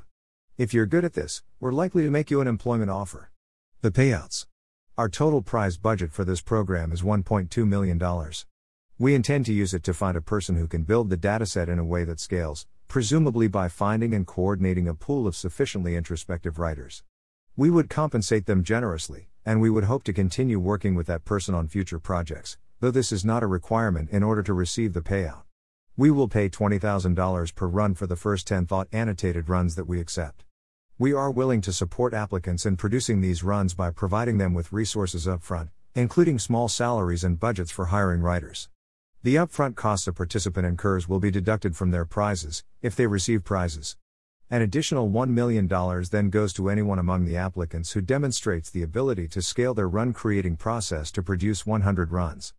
If 0.58 0.74
you're 0.74 0.84
good 0.84 1.06
at 1.06 1.14
this, 1.14 1.42
we're 1.58 1.72
likely 1.72 2.02
to 2.02 2.10
make 2.10 2.30
you 2.30 2.42
an 2.42 2.46
employment 2.46 2.90
offer. 2.90 3.30
The 3.80 3.90
payouts. 3.90 4.44
Our 4.98 5.08
total 5.08 5.40
prize 5.40 5.78
budget 5.78 6.12
for 6.12 6.22
this 6.22 6.42
program 6.42 6.92
is 6.92 7.00
$1.2 7.00 7.66
million. 7.66 7.98
We 8.98 9.14
intend 9.14 9.46
to 9.46 9.54
use 9.54 9.72
it 9.72 9.82
to 9.84 9.94
find 9.94 10.18
a 10.18 10.20
person 10.20 10.56
who 10.56 10.66
can 10.66 10.82
build 10.82 11.08
the 11.08 11.16
dataset 11.16 11.68
in 11.68 11.78
a 11.78 11.84
way 11.84 12.04
that 12.04 12.20
scales, 12.20 12.66
presumably 12.88 13.48
by 13.48 13.68
finding 13.68 14.12
and 14.12 14.26
coordinating 14.26 14.86
a 14.86 14.92
pool 14.92 15.26
of 15.26 15.34
sufficiently 15.34 15.96
introspective 15.96 16.58
writers. 16.58 17.04
We 17.56 17.70
would 17.70 17.88
compensate 17.88 18.44
them 18.44 18.62
generously, 18.62 19.27
and 19.44 19.60
we 19.60 19.70
would 19.70 19.84
hope 19.84 20.04
to 20.04 20.12
continue 20.12 20.58
working 20.58 20.94
with 20.94 21.06
that 21.06 21.24
person 21.24 21.54
on 21.54 21.68
future 21.68 21.98
projects, 21.98 22.56
though 22.80 22.90
this 22.90 23.12
is 23.12 23.24
not 23.24 23.42
a 23.42 23.46
requirement 23.46 24.10
in 24.10 24.22
order 24.22 24.42
to 24.42 24.52
receive 24.52 24.92
the 24.92 25.00
payout. 25.00 25.42
We 25.96 26.10
will 26.10 26.28
pay 26.28 26.48
$20,000 26.48 27.54
per 27.54 27.66
run 27.66 27.94
for 27.94 28.06
the 28.06 28.16
first 28.16 28.46
10 28.46 28.66
thought 28.66 28.88
annotated 28.92 29.48
runs 29.48 29.74
that 29.74 29.86
we 29.86 30.00
accept. 30.00 30.44
We 30.98 31.12
are 31.12 31.30
willing 31.30 31.60
to 31.62 31.72
support 31.72 32.14
applicants 32.14 32.66
in 32.66 32.76
producing 32.76 33.20
these 33.20 33.42
runs 33.42 33.74
by 33.74 33.90
providing 33.90 34.38
them 34.38 34.54
with 34.54 34.72
resources 34.72 35.26
upfront, 35.26 35.70
including 35.94 36.38
small 36.38 36.68
salaries 36.68 37.24
and 37.24 37.40
budgets 37.40 37.70
for 37.70 37.86
hiring 37.86 38.20
writers. 38.20 38.68
The 39.22 39.34
upfront 39.34 39.74
costs 39.74 40.06
a 40.06 40.12
participant 40.12 40.66
incurs 40.66 41.08
will 41.08 41.20
be 41.20 41.30
deducted 41.30 41.74
from 41.74 41.90
their 41.90 42.04
prizes, 42.04 42.62
if 42.82 42.94
they 42.94 43.06
receive 43.06 43.42
prizes. 43.42 43.96
An 44.50 44.62
additional 44.62 45.10
$1 45.10 45.28
million 45.28 45.68
then 46.10 46.30
goes 46.30 46.54
to 46.54 46.70
anyone 46.70 46.98
among 46.98 47.26
the 47.26 47.36
applicants 47.36 47.92
who 47.92 48.00
demonstrates 48.00 48.70
the 48.70 48.82
ability 48.82 49.28
to 49.28 49.42
scale 49.42 49.74
their 49.74 49.86
run 49.86 50.14
creating 50.14 50.56
process 50.56 51.10
to 51.12 51.22
produce 51.22 51.66
100 51.66 52.12
runs. 52.12 52.54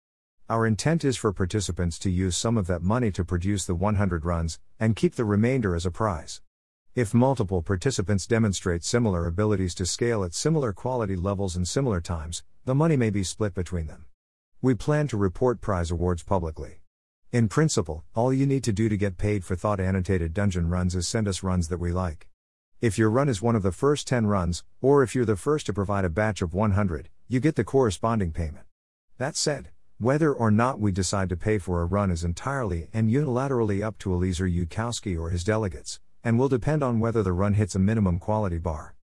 Our 0.48 0.68
intent 0.68 1.04
is 1.04 1.18
for 1.18 1.34
participants 1.34 1.98
to 2.00 2.12
use 2.12 2.38
some 2.38 2.60
of 2.60 2.68
that 2.68 2.84
money 2.84 3.10
to 3.14 3.26
produce 3.26 3.66
the 3.66 3.74
100 3.74 4.24
runs, 4.24 4.60
and 4.80 4.96
keep 4.96 5.16
the 5.16 5.26
remainder 5.26 5.74
as 5.74 5.84
a 5.84 5.90
prize. 5.90 6.42
If 6.94 7.16
multiple 7.16 7.64
participants 7.64 8.28
demonstrate 8.28 8.84
similar 8.84 9.26
abilities 9.26 9.74
to 9.76 9.88
scale 9.88 10.24
at 10.24 10.36
similar 10.36 10.74
quality 10.74 11.16
levels 11.16 11.56
and 11.56 11.68
similar 11.68 12.02
times, 12.02 12.44
the 12.66 12.76
money 12.76 12.98
may 12.98 13.10
be 13.10 13.24
split 13.24 13.56
between 13.56 13.88
them. 13.88 14.06
We 14.62 14.76
plan 14.76 15.08
to 15.08 15.18
report 15.18 15.60
prize 15.60 15.90
awards 15.90 16.22
publicly. 16.22 16.79
In 17.32 17.48
principle, 17.48 18.04
all 18.16 18.34
you 18.34 18.48
need 18.48 18.64
to 18.64 18.74
do 18.74 18.90
to 18.90 18.98
get 18.98 19.20
paid 19.20 19.46
for 19.46 19.56
thought 19.56 19.80
annotated 19.80 20.34
dungeon 20.34 20.68
runs 20.68 20.96
is 20.96 21.08
send 21.08 21.28
us 21.28 21.44
runs 21.44 21.68
that 21.68 21.78
we 21.78 21.92
like. 21.92 22.28
If 22.82 22.98
your 22.98 23.12
run 23.12 23.30
is 23.30 23.40
one 23.40 23.56
of 23.56 23.62
the 23.62 23.72
first 23.72 24.08
10 24.08 24.26
runs, 24.26 24.64
or 24.82 25.04
if 25.04 25.14
you're 25.14 25.26
the 25.26 25.36
first 25.36 25.68
to 25.68 25.74
provide 25.74 26.06
a 26.06 26.10
batch 26.10 26.42
of 26.42 26.56
100, 26.56 27.08
you 27.28 27.40
get 27.40 27.56
the 27.56 27.64
corresponding 27.64 28.32
payment. 28.32 28.66
That 29.20 29.36
said, 29.36 29.70
whether 30.00 30.34
or 30.34 30.50
not 30.50 30.80
we 30.80 30.92
decide 30.92 31.30
to 31.30 31.38
pay 31.38 31.60
for 31.60 31.84
a 31.84 31.86
run 31.86 32.10
is 32.10 32.24
entirely 32.24 32.88
and 32.96 33.12
unilaterally 33.12 33.84
up 33.84 34.00
to 34.00 34.12
Eliezer 34.12 34.48
Yudkowsky 34.48 35.16
or 35.16 35.30
his 35.30 35.44
delegates, 35.44 36.00
and 36.24 36.40
will 36.40 36.50
depend 36.50 36.82
on 36.82 37.00
whether 37.00 37.22
the 37.22 37.32
run 37.32 37.54
hits 37.54 37.76
a 37.76 37.80
minimum 37.80 38.18
quality 38.18 38.58
bar. 38.58 38.96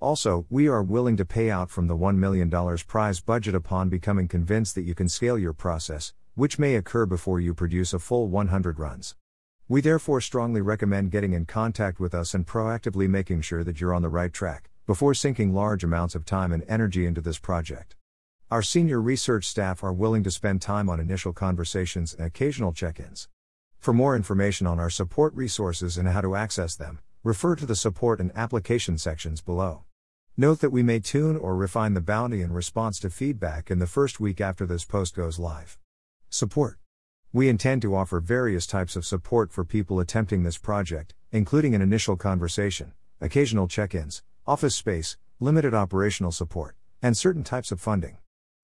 Also, 0.00 0.44
we 0.50 0.68
are 0.68 0.82
willing 0.82 1.16
to 1.16 1.24
pay 1.24 1.50
out 1.50 1.70
from 1.70 1.86
the 1.86 1.96
$1 1.96 2.16
million 2.16 2.50
prize 2.86 3.20
budget 3.20 3.54
upon 3.54 3.88
becoming 3.88 4.28
convinced 4.28 4.74
that 4.74 4.82
you 4.82 4.94
can 4.94 5.08
scale 5.08 5.38
your 5.38 5.54
process, 5.54 6.12
which 6.40 6.58
may 6.58 6.74
occur 6.74 7.04
before 7.04 7.38
you 7.38 7.52
produce 7.52 7.92
a 7.92 7.98
full 7.98 8.26
100 8.26 8.78
runs. 8.78 9.14
We 9.68 9.82
therefore 9.82 10.22
strongly 10.22 10.62
recommend 10.62 11.10
getting 11.10 11.34
in 11.34 11.44
contact 11.44 12.00
with 12.00 12.14
us 12.14 12.32
and 12.32 12.46
proactively 12.46 13.10
making 13.10 13.42
sure 13.42 13.62
that 13.62 13.78
you're 13.78 13.92
on 13.92 14.00
the 14.00 14.08
right 14.08 14.32
track, 14.32 14.70
before 14.86 15.12
sinking 15.12 15.52
large 15.52 15.84
amounts 15.84 16.14
of 16.14 16.24
time 16.24 16.50
and 16.50 16.64
energy 16.66 17.04
into 17.04 17.20
this 17.20 17.38
project. 17.38 17.94
Our 18.50 18.62
senior 18.62 19.02
research 19.02 19.44
staff 19.44 19.84
are 19.84 19.92
willing 19.92 20.22
to 20.22 20.30
spend 20.30 20.62
time 20.62 20.88
on 20.88 20.98
initial 20.98 21.34
conversations 21.34 22.14
and 22.14 22.26
occasional 22.26 22.72
check 22.72 22.98
ins. 22.98 23.28
For 23.78 23.92
more 23.92 24.16
information 24.16 24.66
on 24.66 24.78
our 24.80 24.88
support 24.88 25.34
resources 25.34 25.98
and 25.98 26.08
how 26.08 26.22
to 26.22 26.36
access 26.36 26.74
them, 26.74 27.00
refer 27.22 27.54
to 27.54 27.66
the 27.66 27.76
support 27.76 28.18
and 28.18 28.32
application 28.34 28.96
sections 28.96 29.42
below. 29.42 29.84
Note 30.38 30.60
that 30.60 30.72
we 30.72 30.82
may 30.82 31.00
tune 31.00 31.36
or 31.36 31.54
refine 31.54 31.92
the 31.92 32.00
bounty 32.00 32.40
in 32.40 32.50
response 32.50 32.98
to 33.00 33.10
feedback 33.10 33.70
in 33.70 33.78
the 33.78 33.86
first 33.86 34.20
week 34.20 34.40
after 34.40 34.64
this 34.64 34.86
post 34.86 35.14
goes 35.14 35.38
live. 35.38 35.76
Support. 36.32 36.78
We 37.32 37.48
intend 37.48 37.82
to 37.82 37.96
offer 37.96 38.20
various 38.20 38.64
types 38.64 38.94
of 38.94 39.04
support 39.04 39.50
for 39.50 39.64
people 39.64 39.98
attempting 39.98 40.44
this 40.44 40.58
project, 40.58 41.12
including 41.32 41.74
an 41.74 41.82
initial 41.82 42.16
conversation, 42.16 42.92
occasional 43.20 43.66
check 43.66 43.96
ins, 43.96 44.22
office 44.46 44.76
space, 44.76 45.16
limited 45.40 45.74
operational 45.74 46.30
support, 46.30 46.76
and 47.02 47.16
certain 47.16 47.42
types 47.42 47.72
of 47.72 47.80
funding. 47.80 48.16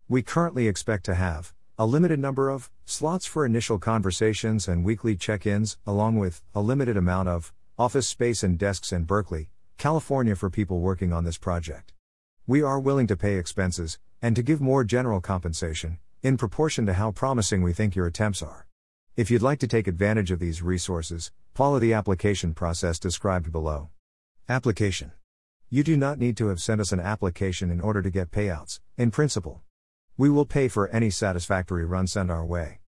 We 0.08 0.22
currently 0.22 0.68
expect 0.68 1.04
to 1.06 1.16
have 1.16 1.54
a 1.76 1.86
limited 1.86 2.20
number 2.20 2.50
of 2.50 2.70
slots 2.84 3.26
for 3.26 3.44
initial 3.44 3.80
conversations 3.80 4.68
and 4.68 4.84
weekly 4.84 5.16
check 5.16 5.44
ins, 5.44 5.76
along 5.84 6.20
with 6.20 6.44
a 6.54 6.60
limited 6.60 6.96
amount 6.96 7.28
of 7.28 7.52
office 7.76 8.06
space 8.06 8.44
and 8.44 8.56
desks 8.56 8.92
in 8.92 9.02
Berkeley, 9.02 9.50
California 9.76 10.36
for 10.36 10.50
people 10.50 10.78
working 10.78 11.12
on 11.12 11.24
this 11.24 11.36
project. 11.36 11.92
We 12.46 12.62
are 12.62 12.78
willing 12.78 13.08
to 13.08 13.16
pay 13.16 13.38
expenses, 13.38 13.98
and 14.22 14.36
to 14.36 14.42
give 14.44 14.60
more 14.60 14.84
general 14.84 15.20
compensation, 15.20 15.98
in 16.26 16.36
proportion 16.36 16.84
to 16.86 16.92
how 16.92 17.12
promising 17.12 17.62
we 17.62 17.72
think 17.72 17.94
your 17.94 18.08
attempts 18.08 18.42
are. 18.42 18.66
If 19.14 19.30
you'd 19.30 19.42
like 19.42 19.60
to 19.60 19.68
take 19.68 19.86
advantage 19.86 20.32
of 20.32 20.40
these 20.40 20.60
resources, 20.60 21.30
follow 21.54 21.78
the 21.78 21.92
application 21.92 22.52
process 22.52 22.98
described 22.98 23.52
below. 23.52 23.90
Application. 24.48 25.12
You 25.70 25.84
do 25.84 25.96
not 25.96 26.18
need 26.18 26.36
to 26.38 26.48
have 26.48 26.60
sent 26.60 26.80
us 26.80 26.90
an 26.90 26.98
application 26.98 27.70
in 27.70 27.80
order 27.80 28.02
to 28.02 28.10
get 28.10 28.32
payouts, 28.32 28.80
in 28.98 29.12
principle. 29.12 29.62
We 30.16 30.28
will 30.28 30.46
pay 30.46 30.66
for 30.66 30.88
any 30.88 31.10
satisfactory 31.10 31.84
run 31.84 32.08
sent 32.08 32.28
our 32.28 32.44
way. 32.44 32.80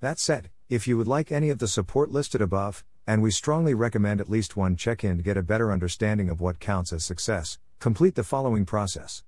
That 0.00 0.18
said, 0.18 0.50
if 0.68 0.86
you 0.86 0.98
would 0.98 1.08
like 1.08 1.32
any 1.32 1.48
of 1.48 1.60
the 1.60 1.68
support 1.68 2.10
listed 2.10 2.42
above, 2.42 2.84
and 3.06 3.22
we 3.22 3.30
strongly 3.30 3.72
recommend 3.72 4.20
at 4.20 4.28
least 4.28 4.54
one 4.54 4.76
check 4.76 5.02
in 5.02 5.16
to 5.16 5.22
get 5.22 5.38
a 5.38 5.42
better 5.42 5.72
understanding 5.72 6.28
of 6.28 6.42
what 6.42 6.60
counts 6.60 6.92
as 6.92 7.06
success, 7.06 7.58
complete 7.78 8.16
the 8.16 8.22
following 8.22 8.66
process. 8.66 9.24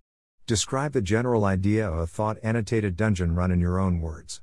Describe 0.47 0.93
the 0.93 1.01
general 1.01 1.47
idea 1.47 1.89
of 1.89 1.99
a 1.99 2.07
thought 2.07 2.37
annotated 2.43 2.99
dungeon 2.99 3.35
run 3.35 3.51
in 3.51 3.61
your 3.61 3.79
own 3.79 4.03
words. 4.03 4.43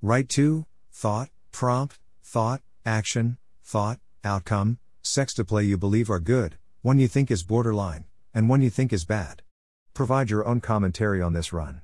Write 0.00 0.30
two 0.30 0.64
thought, 0.90 1.28
prompt, 1.50 1.98
thought, 2.24 2.62
action, 2.86 3.36
thought, 3.62 3.98
outcome, 4.24 4.78
sextuples 5.04 5.66
you 5.66 5.76
believe 5.76 6.08
are 6.08 6.20
good, 6.20 6.56
one 6.80 6.98
you 6.98 7.06
think 7.06 7.30
is 7.30 7.42
borderline, 7.42 8.06
and 8.32 8.48
one 8.48 8.62
you 8.62 8.70
think 8.70 8.94
is 8.94 9.04
bad. 9.04 9.42
Provide 9.92 10.30
your 10.30 10.46
own 10.46 10.62
commentary 10.62 11.20
on 11.20 11.34
this 11.34 11.52
run. 11.52 11.82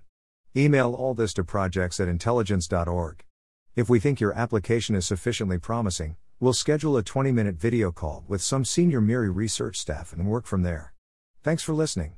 Email 0.57 0.95
all 0.95 1.13
this 1.13 1.35
to 1.35 1.45
projects 1.45 2.01
at 2.01 2.09
intelligence.org. 2.09 3.23
If 3.77 3.91
we 3.91 4.01
think 4.01 4.19
your 4.19 4.33
application 4.33 4.95
is 4.95 5.05
sufficiently 5.05 5.59
promising, 5.59 6.17
we'll 6.41 6.55
schedule 6.55 6.97
a 6.97 7.03
20 7.03 7.33
minute 7.33 7.57
video 7.57 7.93
call 7.93 8.25
with 8.27 8.41
some 8.41 8.65
senior 8.65 9.03
MIRI 9.03 9.29
research 9.29 9.77
staff 9.77 10.15
and 10.15 10.27
work 10.27 10.47
from 10.47 10.63
there. 10.63 10.95
Thanks 11.43 11.63
for 11.63 11.75
listening. 11.75 12.18